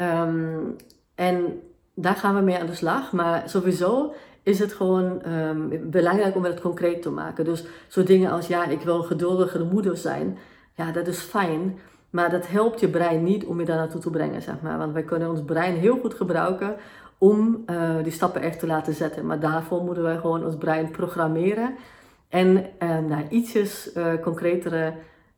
Um, 0.00 0.76
en 1.14 1.60
daar 1.94 2.14
gaan 2.16 2.34
we 2.34 2.40
mee 2.40 2.58
aan 2.58 2.66
de 2.66 2.74
slag. 2.74 3.12
Maar 3.12 3.42
sowieso 3.46 4.14
is 4.42 4.58
het 4.58 4.72
gewoon 4.72 5.22
um, 5.32 5.90
belangrijk 5.90 6.36
om 6.36 6.44
het 6.44 6.60
concreet 6.60 7.02
te 7.02 7.10
maken. 7.10 7.44
Dus 7.44 7.64
zo 7.88 8.02
dingen 8.02 8.30
als, 8.30 8.46
ja, 8.46 8.66
ik 8.66 8.80
wil 8.80 9.02
geduldigere 9.02 9.64
moeder 9.64 9.96
zijn. 9.96 10.38
Ja, 10.74 10.92
dat 10.92 11.06
is 11.06 11.18
fijn. 11.18 11.78
Maar 12.10 12.30
dat 12.30 12.46
helpt 12.46 12.80
je 12.80 12.88
brein 12.88 13.22
niet 13.22 13.44
om 13.44 13.60
je 13.60 13.66
daar 13.66 13.76
naartoe 13.76 14.00
te 14.00 14.10
brengen, 14.10 14.42
zeg 14.42 14.60
maar. 14.60 14.78
Want 14.78 14.92
wij 14.92 15.02
kunnen 15.02 15.30
ons 15.30 15.44
brein 15.44 15.74
heel 15.74 15.98
goed 15.98 16.14
gebruiken 16.14 16.76
om 17.18 17.64
uh, 17.66 18.02
die 18.02 18.12
stappen 18.12 18.40
echt 18.40 18.58
te 18.58 18.66
laten 18.66 18.94
zetten. 18.94 19.26
Maar 19.26 19.40
daarvoor 19.40 19.82
moeten 19.82 20.02
wij 20.02 20.16
gewoon 20.16 20.44
ons 20.44 20.56
brein 20.56 20.90
programmeren. 20.90 21.74
En 22.28 22.56
uh, 22.56 22.98
naar 22.98 23.24
ietsjes 23.28 23.90
uh, 23.96 24.06
concretere 24.22 24.92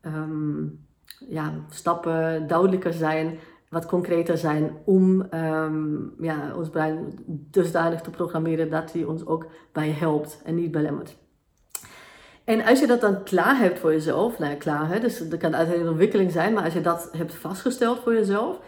um, 0.06 0.86
ja, 1.28 1.52
stappen 1.68 2.46
duidelijker 2.46 2.92
zijn, 2.92 3.38
wat 3.68 3.86
concreter 3.86 4.38
zijn 4.38 4.70
om 4.84 5.26
um, 5.34 6.14
ja, 6.20 6.52
ons 6.56 6.68
brein 6.68 7.18
dusdanig 7.26 8.00
te 8.00 8.10
programmeren 8.10 8.70
dat 8.70 8.92
hij 8.92 9.04
ons 9.04 9.26
ook 9.26 9.46
bij 9.72 9.90
helpt 9.90 10.40
en 10.44 10.54
niet 10.54 10.70
belemmert. 10.70 11.16
En 12.44 12.64
als 12.64 12.80
je 12.80 12.86
dat 12.86 13.00
dan 13.00 13.22
klaar 13.22 13.58
hebt 13.58 13.78
voor 13.78 13.92
jezelf, 13.92 14.38
nou 14.38 14.50
ja, 14.50 14.56
klaar, 14.56 14.88
hè, 14.88 15.00
dus 15.00 15.18
dat 15.18 15.38
kan 15.38 15.54
uiteindelijk 15.54 15.82
een 15.82 15.88
ontwikkeling 15.88 16.32
zijn, 16.32 16.52
maar 16.52 16.64
als 16.64 16.72
je 16.72 16.80
dat 16.80 17.08
hebt 17.16 17.34
vastgesteld 17.34 17.98
voor 17.98 18.14
jezelf, 18.14 18.60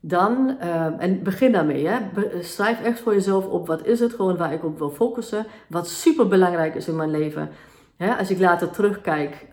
dan, 0.00 0.56
uh, 0.62 0.86
en 0.98 1.22
begin 1.22 1.52
daarmee, 1.52 1.86
hè, 1.86 1.98
schrijf 2.40 2.82
echt 2.82 3.00
voor 3.00 3.12
jezelf 3.12 3.46
op 3.46 3.66
wat 3.66 3.86
is 3.86 4.00
het 4.00 4.12
gewoon 4.12 4.36
waar 4.36 4.52
ik 4.52 4.64
op 4.64 4.78
wil 4.78 4.90
focussen, 4.90 5.46
wat 5.66 5.88
super 5.88 6.28
belangrijk 6.28 6.74
is 6.74 6.88
in 6.88 6.96
mijn 6.96 7.10
leven. 7.10 7.48
Hè, 7.96 8.14
als 8.14 8.30
ik 8.30 8.38
later 8.38 8.70
terugkijk, 8.70 9.46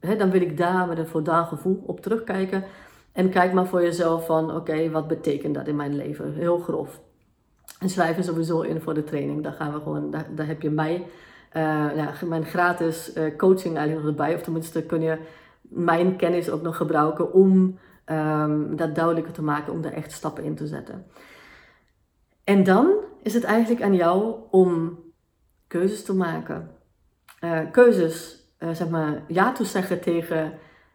dan 0.00 0.30
wil 0.30 0.40
ik 0.40 0.56
daar 0.56 0.86
met 0.86 0.98
een 0.98 1.06
voldaan 1.06 1.46
gevoel 1.46 1.82
op 1.86 2.00
terugkijken. 2.00 2.64
En 3.12 3.30
kijk 3.30 3.52
maar 3.52 3.66
voor 3.66 3.82
jezelf 3.82 4.26
van, 4.26 4.56
oké, 4.56 4.90
wat 4.90 5.08
betekent 5.08 5.54
dat 5.54 5.66
in 5.66 5.76
mijn 5.76 5.96
leven? 5.96 6.34
Heel 6.34 6.58
grof. 6.58 7.00
En 7.80 7.88
schrijf 7.88 8.16
je 8.16 8.22
sowieso 8.22 8.60
in 8.60 8.80
voor 8.80 8.94
de 8.94 9.04
training. 9.04 9.42
Daar 9.42 9.52
gaan 9.52 9.72
we 9.72 9.80
gewoon, 9.80 10.10
daar, 10.10 10.46
heb 10.46 10.62
je 10.62 10.70
mij, 10.70 10.94
uh, 11.56 11.96
ja, 11.96 12.12
mijn 12.24 12.44
gratis 12.44 13.16
uh, 13.16 13.36
coaching 13.36 13.76
eigenlijk 13.76 14.06
nog 14.06 14.16
erbij. 14.16 14.34
Of 14.34 14.42
tenminste 14.42 14.82
kun 14.82 15.00
je 15.00 15.18
mijn 15.62 16.16
kennis 16.16 16.50
ook 16.50 16.62
nog 16.62 16.76
gebruiken 16.76 17.32
om 17.32 17.78
um, 18.06 18.76
dat 18.76 18.94
duidelijker 18.94 19.32
te 19.32 19.42
maken, 19.42 19.72
om 19.72 19.82
daar 19.82 19.92
echt 19.92 20.12
stappen 20.12 20.44
in 20.44 20.54
te 20.54 20.66
zetten. 20.66 21.06
En 22.44 22.64
dan 22.64 22.90
is 23.22 23.34
het 23.34 23.44
eigenlijk 23.44 23.82
aan 23.82 23.94
jou 23.94 24.34
om 24.50 24.98
keuzes 25.66 26.04
te 26.04 26.14
maken. 26.14 26.70
Uh, 27.44 27.60
keuzes 27.70 28.37
uh, 28.58 28.70
zeg 28.70 28.88
maar, 28.88 29.22
ja 29.28 29.52
te 29.52 29.64
zeggen 29.64 30.00
tegen 30.00 30.52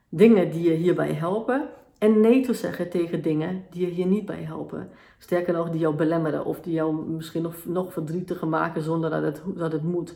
dingen 0.09 0.51
die 0.51 0.69
je 0.69 0.75
hierbij 0.75 1.13
helpen. 1.13 1.69
En 1.97 2.19
nee 2.19 2.41
te 2.41 2.53
zeggen 2.53 2.89
tegen 2.89 3.21
dingen 3.21 3.65
die 3.69 3.85
je 3.85 3.91
hier 3.91 4.05
niet 4.05 4.25
bij 4.25 4.43
helpen. 4.43 4.89
Sterker 5.17 5.53
nog, 5.53 5.69
die 5.69 5.79
jou 5.79 5.95
belemmeren 5.95 6.45
of 6.45 6.61
die 6.61 6.73
jou 6.73 7.05
misschien 7.09 7.41
nog, 7.41 7.55
nog 7.65 7.93
verdrietiger 7.93 8.47
maken 8.47 8.81
zonder 8.81 9.09
dat 9.09 9.23
het, 9.23 9.41
dat 9.55 9.71
het 9.71 9.83
moet. 9.83 10.15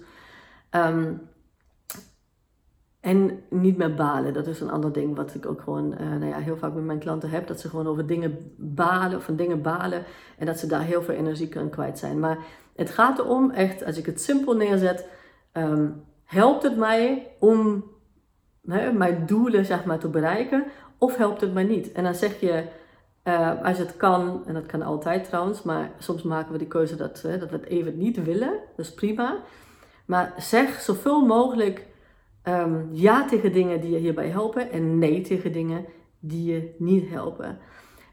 Um, 0.72 1.22
en 3.00 3.44
niet 3.50 3.78
meer 3.78 3.94
balen, 3.94 4.34
dat 4.34 4.48
is 4.48 4.62
een 4.62 4.70
ander 4.70 4.92
ding 4.92 5.16
wat 5.16 5.36
ik 5.36 5.46
ook 5.46 5.62
gewoon 5.62 5.94
uh, 5.94 6.00
nou 6.00 6.26
ja, 6.26 6.38
heel 6.38 6.58
vaak 6.58 6.74
met 6.74 6.84
mijn 6.84 7.00
klanten 7.00 7.30
heb. 7.30 7.48
Dat 7.48 7.60
ze 7.60 7.70
gewoon 7.70 7.88
over 7.88 8.08
dingen 8.08 8.52
balen, 8.58 9.18
of 9.18 9.24
van 9.24 9.36
dingen 9.36 9.62
balen. 9.62 10.04
En 10.38 10.46
dat 10.46 10.60
ze 10.60 10.68
daar 10.68 10.82
heel 10.82 11.02
veel 11.02 11.14
energie 11.16 11.48
kunnen 11.48 11.70
kwijt 11.70 12.00
zijn. 12.00 12.20
Maar 12.20 12.38
het 12.76 12.90
gaat 12.90 13.20
erom, 13.20 13.52
echt, 13.52 13.86
als 13.86 13.98
ik 13.98 14.06
het 14.06 14.22
simpel 14.22 14.56
neerzet, 14.56 15.08
um, 15.54 16.04
helpt 16.28 16.64
het 16.64 16.78
mij 16.78 17.28
om 17.40 17.84
hè, 18.68 18.92
mijn 18.92 19.26
doelen 19.26 19.66
zeg 19.66 19.86
maar, 19.86 20.00
te 20.00 20.08
bereiken 20.08 20.64
of 20.98 21.18
helpt 21.18 21.42
het 21.42 21.54
mij 21.54 21.64
niet? 21.64 21.92
En 21.92 22.04
dan 22.04 22.16
zeg 22.16 22.40
je, 22.40 22.64
uh, 23.24 23.64
als 23.64 23.78
het 23.78 23.98
kan, 23.98 24.44
en 24.46 24.54
dat 24.54 24.66
kan 24.66 24.82
altijd 24.82 25.24
trouwens, 25.24 25.64
maar 25.64 25.92
soms 25.98 26.24
maken 26.24 26.52
we 26.52 26.58
de 26.58 26.68
keuze 26.68 26.96
dat, 26.96 27.22
hè, 27.22 27.38
dat 27.38 27.50
we 27.50 27.56
het 27.56 27.66
even 27.66 27.98
niet 27.98 28.24
willen, 28.24 28.52
dat 28.76 28.86
is 28.86 28.94
prima. 28.94 29.38
Maar 30.06 30.34
zeg 30.38 30.82
zoveel 30.82 31.26
mogelijk 31.26 31.86
um, 32.44 32.90
ja 32.92 33.26
tegen 33.26 33.54
dingen 33.54 33.82
die 33.82 33.92
je 33.92 33.98
hierbij 33.98 34.28
helpen 34.28 34.72
en 34.72 35.00
nee 35.00 35.22
tegen 35.22 35.52
dingen 35.52 35.86
die 36.20 36.54
je 36.54 36.76
niet 36.78 37.10
helpen. 37.10 37.58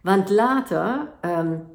Want 0.03 0.31
later, 0.31 1.09
um, 1.21 1.67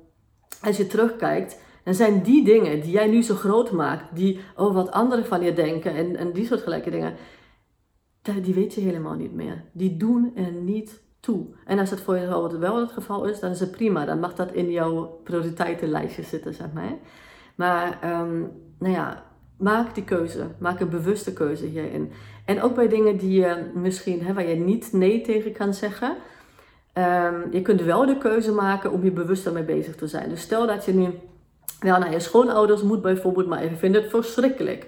als 0.62 0.78
je 0.78 0.88
terugkijkt, 0.88 1.60
dan 1.90 1.98
zijn 1.98 2.22
die 2.22 2.44
dingen 2.44 2.82
die 2.82 2.92
jij 2.92 3.08
nu 3.08 3.22
zo 3.22 3.36
groot 3.36 3.72
maakt, 3.72 4.16
die 4.16 4.40
over 4.56 4.74
wat 4.74 4.92
anderen 4.92 5.26
van 5.26 5.42
je 5.42 5.54
denken 5.54 5.96
en, 5.96 6.16
en 6.16 6.32
die 6.32 6.46
soort 6.46 6.62
gelijke 6.62 6.90
dingen, 6.90 7.16
die 8.42 8.54
weet 8.54 8.74
je 8.74 8.82
helemaal 8.82 9.16
niet 9.16 9.34
meer. 9.34 9.64
Die 9.72 9.98
doen 9.98 10.32
er 10.36 10.52
niet 10.52 11.02
toe. 11.20 11.46
En 11.66 11.80
als 11.80 11.90
het 11.90 12.02
voor 12.02 12.18
jou 12.18 12.60
wel 12.60 12.80
het 12.80 12.92
geval 12.92 13.26
is, 13.26 13.40
dan 13.40 13.52
is 13.52 13.60
het 13.60 13.72
prima. 13.72 14.06
Dan 14.06 14.20
mag 14.20 14.36
dat 14.36 14.52
in 14.52 14.72
jouw 14.72 15.20
prioriteitenlijstje 15.24 16.24
zitten, 16.24 16.54
zeg 16.54 16.68
maar. 16.74 16.94
Maar, 17.56 18.20
um, 18.22 18.52
nou 18.80 18.94
ja, 18.94 19.24
maak 19.58 19.96
die 19.96 20.04
keuze. 20.04 20.48
Maak 20.60 20.80
een 20.80 20.90
bewuste 20.90 21.34
keuze 21.34 21.66
hierin. 21.66 22.12
En 22.46 22.62
ook 22.62 22.76
bij 22.76 22.88
dingen 22.88 23.18
die 23.18 23.40
je 23.40 23.72
misschien, 23.74 24.26
hè, 24.26 24.34
waar 24.34 24.48
je 24.48 24.56
niet 24.56 24.94
nee 24.94 25.22
tegen 25.22 25.52
kan 25.52 25.74
zeggen. 25.74 26.16
Um, 26.94 27.52
je 27.52 27.62
kunt 27.62 27.82
wel 27.82 28.06
de 28.06 28.18
keuze 28.18 28.52
maken 28.52 28.92
om 28.92 29.04
je 29.04 29.12
bewust 29.12 29.46
ermee 29.46 29.64
bezig 29.64 29.96
te 29.96 30.08
zijn. 30.08 30.30
Dus 30.30 30.42
stel 30.42 30.68
dat 30.68 30.86
je 30.86 30.94
nu 30.94 31.10
wel 31.80 32.00
naar 32.00 32.12
je 32.12 32.20
schoonouders 32.20 32.82
moet 32.82 33.02
bijvoorbeeld, 33.02 33.48
maar 33.48 33.64
je 33.64 33.76
vindt 33.76 33.98
het 33.98 34.10
verschrikkelijk. 34.10 34.88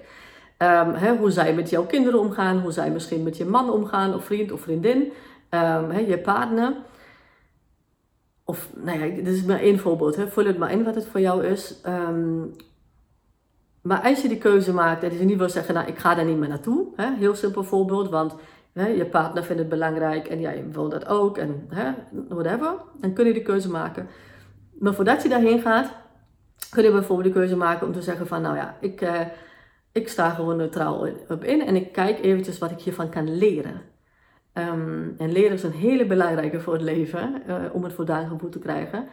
Hè, 0.94 1.16
hoe 1.16 1.30
zij 1.30 1.54
met 1.54 1.70
jouw 1.70 1.86
kinderen 1.86 2.20
omgaan, 2.20 2.58
hoe 2.58 2.72
zij 2.72 2.90
misschien 2.90 3.22
met 3.22 3.36
je 3.36 3.44
man 3.44 3.70
omgaan, 3.70 4.14
of 4.14 4.24
vriend 4.24 4.52
of 4.52 4.60
vriendin, 4.60 5.12
hè, 5.48 5.98
je 5.98 6.18
partner. 6.18 6.72
Of, 8.44 8.68
nou 8.76 8.98
ja, 8.98 9.14
dit 9.14 9.26
is 9.26 9.44
maar 9.44 9.60
één 9.60 9.78
voorbeeld. 9.78 10.16
Hè. 10.16 10.28
Vul 10.28 10.44
het 10.44 10.58
maar 10.58 10.72
in 10.72 10.84
wat 10.84 10.94
het 10.94 11.06
voor 11.06 11.20
jou 11.20 11.44
is. 11.44 11.80
Maar 13.82 14.00
als 14.00 14.22
je 14.22 14.28
die 14.28 14.38
keuze 14.38 14.72
maakt, 14.72 15.02
en 15.02 15.18
je 15.18 15.24
niet 15.24 15.38
wil 15.38 15.48
zeggen, 15.48 15.74
nou 15.74 15.86
ik 15.86 15.98
ga 15.98 16.14
daar 16.14 16.24
niet 16.24 16.38
meer 16.38 16.48
naartoe. 16.48 16.86
Heel 16.96 17.34
simpel 17.34 17.64
voorbeeld, 17.64 18.10
want 18.10 18.34
je 18.72 19.06
partner 19.10 19.44
vindt 19.44 19.60
het 19.60 19.70
belangrijk 19.70 20.26
en 20.28 20.40
jij 20.40 20.64
wil 20.72 20.88
dat 20.88 21.06
ook 21.06 21.38
en 21.38 21.68
whatever. 22.28 22.74
Dan 23.00 23.12
kun 23.12 23.26
je 23.26 23.32
die 23.32 23.42
keuze 23.42 23.70
maken. 23.70 24.08
Maar 24.78 24.94
voordat 24.94 25.22
je 25.22 25.28
daarheen 25.28 25.60
gaat, 25.60 25.90
kun 26.72 26.82
je 26.82 26.90
bijvoorbeeld 26.90 27.34
de 27.34 27.40
keuze 27.40 27.56
maken 27.56 27.86
om 27.86 27.92
te 27.92 28.02
zeggen 28.02 28.26
van, 28.26 28.42
nou 28.42 28.56
ja, 28.56 28.76
ik, 28.80 29.00
uh, 29.00 29.20
ik 29.92 30.08
sta 30.08 30.30
gewoon 30.30 30.56
neutraal 30.56 31.08
op 31.28 31.44
in 31.44 31.66
en 31.66 31.76
ik 31.76 31.92
kijk 31.92 32.24
eventjes 32.24 32.58
wat 32.58 32.70
ik 32.70 32.80
hiervan 32.80 33.10
kan 33.10 33.36
leren. 33.36 33.82
Ehm, 34.52 35.08
en 35.18 35.32
leren 35.32 35.52
is 35.52 35.62
een 35.62 35.72
hele 35.72 36.06
belangrijke 36.06 36.60
voor 36.60 36.72
het 36.72 36.82
leven, 36.82 37.42
uh, 37.48 37.56
om 37.72 37.84
het 37.84 38.06
dagen 38.06 38.38
goed 38.38 38.52
te 38.52 38.58
krijgen. 38.58 39.08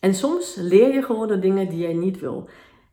En 0.00 0.14
soms 0.14 0.54
leer 0.54 0.94
je 0.94 1.02
gewoon 1.02 1.28
de 1.28 1.38
dingen 1.38 1.68
die 1.68 1.78
jij 1.78 1.92
niet 1.92 2.20
wil. 2.20 2.48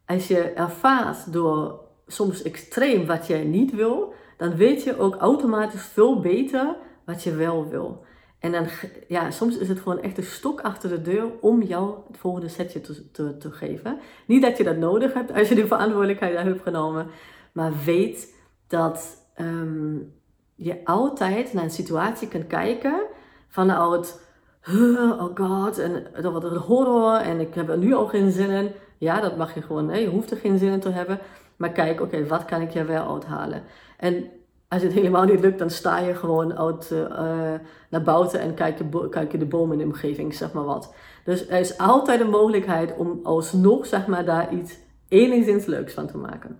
Als 0.06 0.28
je 0.28 0.42
ervaart 0.42 1.34
door 1.34 1.80
soms 2.08 2.42
extreem 2.42 3.06
wat 3.06 3.28
jij 3.28 3.44
niet 3.44 3.76
wil, 3.76 4.14
dan 4.38 4.56
weet 4.56 4.84
je 4.84 5.00
ook 5.00 5.16
automatisch 5.16 5.86
veel 5.86 6.20
beter 6.20 6.76
wat 7.06 7.24
je 7.24 7.36
wel 7.36 7.70
wil. 7.70 8.06
En 8.46 8.52
dan, 8.52 8.68
ja, 9.08 9.32
soms 9.32 9.58
is 9.58 9.68
het 9.68 9.80
gewoon 9.80 10.02
echt 10.02 10.18
een 10.18 10.24
stok 10.24 10.62
achter 10.62 10.90
de 10.90 11.02
deur 11.02 11.26
om 11.42 11.62
jou 11.62 11.96
het 12.08 12.18
volgende 12.18 12.48
setje 12.48 12.82
te, 12.82 13.12
te, 13.12 13.38
te 13.38 13.52
geven. 13.52 14.00
Niet 14.26 14.42
dat 14.42 14.58
je 14.58 14.64
dat 14.64 14.78
nodig 14.78 15.14
hebt 15.14 15.34
als 15.34 15.50
je 15.50 15.56
de 15.56 15.68
verantwoordelijkheid 15.68 16.38
hebt 16.38 16.62
genomen, 16.62 17.08
maar 17.52 17.72
weet 17.86 18.36
dat 18.68 19.28
um, 19.38 20.14
je 20.56 20.86
altijd 20.86 21.54
naar 21.54 21.64
een 21.64 21.70
situatie 21.70 22.28
kan 22.28 22.48
kijken 22.48 23.02
vanuit, 23.48 24.22
oh 24.68 25.36
god, 25.36 25.78
en 25.78 26.08
dat 26.22 26.32
wordt 26.32 26.46
een 26.46 26.58
horror 26.58 27.16
en 27.16 27.40
ik 27.40 27.54
heb 27.54 27.70
er 27.70 27.78
nu 27.78 27.94
al 27.94 28.08
geen 28.08 28.32
zin 28.32 28.50
in. 28.50 28.72
Ja, 28.98 29.22
dat 29.22 29.38
mag 29.38 29.54
je 29.54 29.62
gewoon. 29.62 30.00
Je 30.00 30.08
hoeft 30.08 30.32
er 30.32 30.38
geen 30.38 30.58
zin 30.58 30.72
in 30.72 30.80
te 30.80 30.90
hebben. 30.90 31.20
Maar 31.56 31.72
kijk, 31.72 32.02
oké, 32.02 32.28
wat 32.28 32.46
kan 32.46 32.62
ik 32.62 32.74
er 32.74 32.88
wel 32.88 33.14
uithalen? 33.14 33.64
En 33.98 34.30
als 34.68 34.82
het 34.82 34.92
helemaal 34.92 35.24
niet 35.24 35.40
lukt, 35.40 35.60
dan 35.60 35.70
sta 35.70 36.00
je 36.00 36.16
gewoon 36.16 36.58
uit, 36.58 36.90
uh, 36.94 37.10
naar 37.90 38.04
buiten 38.04 38.40
en 38.40 38.54
kijk 38.54 38.78
je, 38.78 39.10
kijk 39.10 39.32
je 39.32 39.38
de 39.38 39.46
bomen 39.46 39.72
in 39.72 39.78
de 39.78 39.94
omgeving, 39.94 40.34
zeg 40.34 40.54
maar 40.54 40.64
wat. 40.64 40.94
Dus 41.24 41.48
er 41.48 41.60
is 41.60 41.78
altijd 41.78 42.20
een 42.20 42.30
mogelijkheid 42.30 42.96
om 42.96 43.20
alsnog, 43.24 43.86
zeg 43.86 44.08
maar, 44.08 44.26
daar 44.26 44.54
iets 44.54 44.78
enigszins 45.08 45.66
leuks 45.66 45.94
van 45.94 46.08
te 46.08 46.18
maken. 46.18 46.60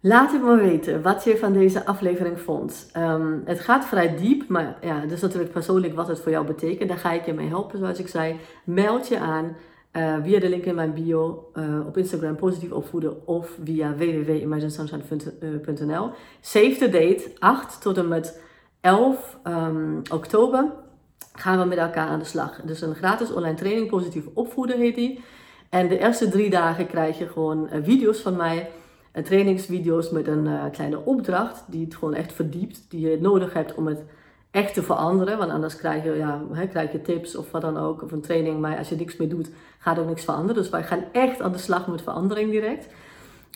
Laat 0.00 0.32
het 0.32 0.42
me 0.42 0.56
weten 0.56 1.02
wat 1.02 1.24
je 1.24 1.38
van 1.38 1.52
deze 1.52 1.86
aflevering 1.86 2.40
vond. 2.40 2.90
Um, 2.96 3.42
het 3.44 3.60
gaat 3.60 3.84
vrij 3.84 4.16
diep, 4.16 4.48
maar 4.48 4.76
ja, 4.80 5.06
dus 5.06 5.20
natuurlijk 5.20 5.52
persoonlijk 5.52 5.94
wat 5.94 6.08
het 6.08 6.20
voor 6.20 6.30
jou 6.30 6.46
betekent. 6.46 6.88
Daar 6.88 6.98
ga 6.98 7.12
ik 7.12 7.26
je 7.26 7.32
mee 7.32 7.48
helpen, 7.48 7.78
zoals 7.78 7.98
ik 7.98 8.08
zei. 8.08 8.40
Meld 8.64 9.08
je 9.08 9.18
aan. 9.18 9.56
Uh, 9.96 10.16
via 10.22 10.40
de 10.40 10.48
link 10.48 10.64
in 10.64 10.74
mijn 10.74 10.92
bio 10.92 11.50
uh, 11.54 11.86
op 11.86 11.96
Instagram 11.96 12.36
positief 12.36 12.70
opvoeden 12.70 13.26
of 13.26 13.58
via 13.64 13.94
www.imaginesunshine.nl. 13.94 16.10
Save 16.40 16.76
the 16.78 16.88
date 16.88 17.30
8 17.38 17.80
tot 17.80 17.96
en 17.96 18.08
met 18.08 18.40
11 18.80 19.38
um, 19.44 19.52
ehm, 19.52 19.98
oktober 20.12 20.72
gaan 21.32 21.58
we 21.58 21.64
met 21.64 21.78
elkaar 21.78 22.08
aan 22.08 22.18
de 22.18 22.24
slag. 22.24 22.60
Dus 22.64 22.80
een 22.80 22.94
gratis 22.94 23.32
online 23.32 23.54
training 23.54 23.88
positief 23.88 24.24
opvoeden 24.32 24.78
heet 24.78 24.94
die. 24.94 25.20
En 25.68 25.88
de 25.88 25.98
eerste 25.98 26.28
drie 26.28 26.50
dagen 26.50 26.86
krijg 26.86 27.18
je 27.18 27.28
gewoon 27.28 27.68
uh, 27.72 27.78
video's 27.82 28.20
van 28.20 28.36
mij. 28.36 28.70
trainingsvideo's 29.24 30.10
met 30.10 30.26
een 30.26 30.48
kleine 30.72 31.04
opdracht 31.04 31.64
die 31.66 31.84
het 31.84 31.94
gewoon 31.94 32.14
echt 32.14 32.32
verdiept. 32.32 32.86
Die 32.88 33.10
je 33.10 33.20
nodig 33.20 33.52
hebt 33.52 33.74
om 33.74 33.86
het 33.86 34.02
echt 34.54 34.74
te 34.74 34.82
veranderen. 34.82 35.38
Want 35.38 35.50
anders 35.50 35.76
krijg 35.76 36.04
je, 36.04 36.12
ja, 36.12 36.42
hè, 36.52 36.66
krijg 36.66 36.92
je 36.92 37.02
tips 37.02 37.36
of 37.36 37.50
wat 37.50 37.62
dan 37.62 37.78
ook, 37.78 38.02
of 38.02 38.12
een 38.12 38.20
training. 38.20 38.60
Maar 38.60 38.78
als 38.78 38.88
je 38.88 38.96
niks 38.96 39.16
meer 39.16 39.28
doet, 39.28 39.50
gaat 39.78 39.98
ook 39.98 40.06
niks 40.06 40.24
veranderen. 40.24 40.62
Dus 40.62 40.70
wij 40.70 40.82
gaan 40.82 41.04
echt 41.12 41.42
aan 41.42 41.52
de 41.52 41.58
slag 41.58 41.86
met 41.86 42.02
verandering 42.02 42.50
direct. 42.50 42.88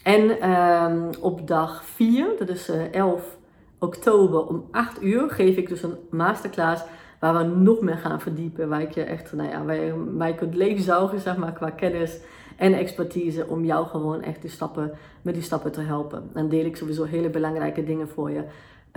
En 0.02 0.40
ehm, 0.40 1.10
op 1.20 1.46
dag 1.46 1.84
4, 1.84 2.28
dat 2.38 2.48
is 2.48 2.70
uh, 2.70 2.84
eh, 2.84 2.92
11 2.92 3.36
oktober 3.78 4.46
om 4.46 4.64
8 4.70 5.02
uur, 5.02 5.30
geef 5.30 5.56
ik 5.56 5.68
dus 5.68 5.82
een 5.82 5.96
masterclass 6.10 6.82
waar 7.20 7.36
we 7.36 7.42
nog 7.42 7.80
meer 7.80 7.96
gaan 7.96 8.20
verdiepen. 8.20 8.68
Waar 8.68 8.82
ik 8.82 8.92
je 8.92 9.02
echt, 9.02 9.32
nou 9.32 9.50
ja, 9.50 9.64
waar 9.64 9.80
je 9.80 9.92
mij 9.94 10.34
kunt 10.34 10.54
leegzuigen, 10.54 11.20
zeg 11.20 11.36
maar, 11.36 11.52
qua 11.52 11.70
kennis 11.70 12.18
en 12.56 12.74
expertise. 12.74 13.46
Om 13.48 13.64
jou 13.64 13.86
gewoon 13.86 14.22
echt 14.22 14.40
die 14.40 14.50
stappen, 14.50 14.92
met 15.22 15.34
die 15.34 15.42
stappen 15.42 15.72
te 15.72 15.80
helpen. 15.80 16.30
Dan 16.32 16.48
deel 16.48 16.64
ik 16.64 16.76
sowieso 16.76 17.04
hele 17.04 17.30
belangrijke 17.30 17.84
dingen 17.84 18.08
voor 18.08 18.30
je. 18.30 18.42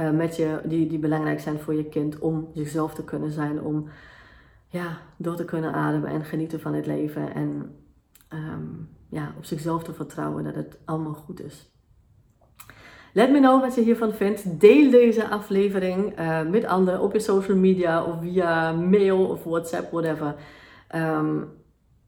Uh, 0.02 0.12
met 0.12 0.36
je, 0.36 0.60
die, 0.64 0.88
die 0.88 1.00
belangrijk 1.00 1.40
zijn 1.40 1.60
voor 1.60 1.74
je 1.74 1.86
kind 1.86 2.20
om 2.20 2.50
zichzelf 2.54 2.94
te 2.94 3.04
kunnen 3.04 3.32
zijn, 3.32 3.62
om 3.62 3.88
ja, 4.68 4.98
door 5.18 5.36
te 5.36 5.46
kunnen 5.46 5.74
ademen 5.74 6.10
en 6.10 6.24
genieten 6.24 6.60
van 6.60 6.74
het 6.74 6.86
leven 6.86 7.34
en 7.34 7.76
um, 8.34 8.90
ja, 9.10 9.34
op 9.38 9.46
zichzelf 9.46 9.84
te 9.84 9.94
vertrouwen 9.94 10.44
dat 10.44 10.56
het 10.56 10.80
allemaal 10.86 11.14
goed 11.14 11.44
is. 11.44 11.70
Let 13.14 13.32
me 13.32 13.40
know 13.40 13.62
wat 13.62 13.76
je 13.76 13.82
hiervan 13.82 14.14
vindt. 14.14 14.60
Deel 14.60 14.90
deze 14.92 15.28
aflevering 15.28 16.20
uh, 16.20 16.42
met 16.50 16.66
anderen 16.66 17.02
op 17.02 17.14
je 17.14 17.20
social 17.20 17.58
media 17.58 18.04
of 18.04 18.22
via 18.22 18.72
mail 18.72 19.26
of 19.26 19.44
WhatsApp, 19.44 19.92
whatever. 19.92 20.36
Um, 20.96 21.50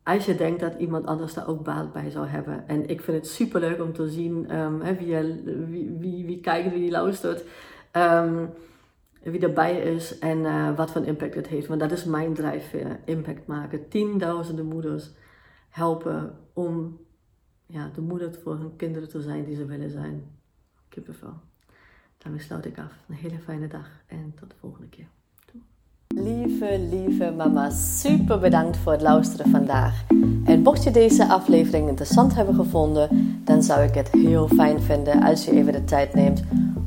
als 0.03 0.25
je 0.25 0.36
denkt 0.36 0.60
dat 0.60 0.73
iemand 0.77 1.06
anders 1.06 1.34
daar 1.34 1.47
ook 1.47 1.63
baat 1.63 1.93
bij 1.93 2.10
zou 2.10 2.27
hebben. 2.27 2.67
En 2.67 2.89
ik 2.89 3.01
vind 3.01 3.17
het 3.17 3.27
super 3.27 3.60
leuk 3.60 3.82
om 3.82 3.93
te 3.93 4.10
zien 4.10 4.60
um, 4.60 4.82
hè, 4.82 4.95
wie, 4.95 5.15
wie, 5.69 5.95
wie, 5.99 6.25
wie 6.25 6.39
kijkt, 6.39 6.73
wie 6.73 6.91
luistert. 6.91 7.43
Um, 7.97 8.49
wie 9.23 9.39
erbij 9.39 9.77
is 9.77 10.19
en 10.19 10.38
uh, 10.38 10.75
wat 10.75 10.91
voor 10.91 11.06
impact 11.06 11.36
het 11.36 11.47
heeft. 11.47 11.67
Want 11.67 11.79
dat 11.79 11.91
is 11.91 12.03
mijn 12.03 12.34
drijfveer, 12.34 12.99
impact 13.06 13.47
maken. 13.47 13.88
Tienduizenden 13.88 14.65
moeders 14.65 15.12
helpen 15.69 16.38
om 16.53 16.99
ja, 17.65 17.89
de 17.93 18.01
moeder 18.01 18.34
voor 18.43 18.58
hun 18.58 18.75
kinderen 18.75 19.10
te 19.10 19.21
zijn 19.21 19.43
die 19.43 19.56
ze 19.56 19.65
willen 19.65 19.89
zijn. 19.89 20.23
Kippenvel. 20.89 21.34
Daarmee 22.17 22.41
sluit 22.41 22.65
ik 22.65 22.77
af. 22.77 22.93
Een 23.10 23.15
hele 23.15 23.39
fijne 23.39 23.67
dag 23.67 23.89
en 24.08 24.34
tot 24.39 24.49
de 24.49 24.56
volgende 24.60 24.88
keer. 24.88 25.08
Lieve, 26.15 26.79
lieve 26.89 27.32
mama, 27.32 27.69
super 27.69 28.39
bedankt 28.39 28.77
voor 28.77 28.91
het 28.91 29.01
luisteren 29.01 29.51
vandaag. 29.51 30.03
En 30.45 30.62
mocht 30.62 30.84
je 30.84 30.91
deze 30.91 31.27
aflevering 31.27 31.88
interessant 31.88 32.36
hebben 32.36 32.56
gevonden, 32.56 33.39
dan 33.43 33.63
zou 33.63 33.84
ik 33.84 33.93
het 33.93 34.12
heel 34.12 34.47
fijn 34.47 34.82
vinden 34.82 35.23
als 35.23 35.45
je 35.45 35.51
even 35.51 35.71
de 35.71 35.84
tijd 35.84 36.13
neemt 36.13 36.43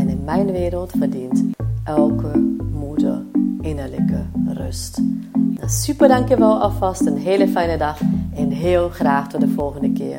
En 0.00 0.08
in 0.08 0.24
mijn 0.24 0.52
wereld 0.52 0.92
verdient 0.98 1.44
elke 1.84 2.38
moeder 2.72 3.22
innerlijke 3.60 4.26
rust. 4.46 5.00
Nou, 5.34 5.68
super 5.68 6.08
dankjewel 6.08 6.60
alvast, 6.60 7.06
een 7.06 7.16
hele 7.16 7.48
fijne 7.48 7.76
dag 7.76 8.00
en 8.34 8.50
heel 8.50 8.88
graag 8.88 9.28
tot 9.28 9.40
de 9.40 9.48
volgende 9.48 9.92
keer. 9.92 10.18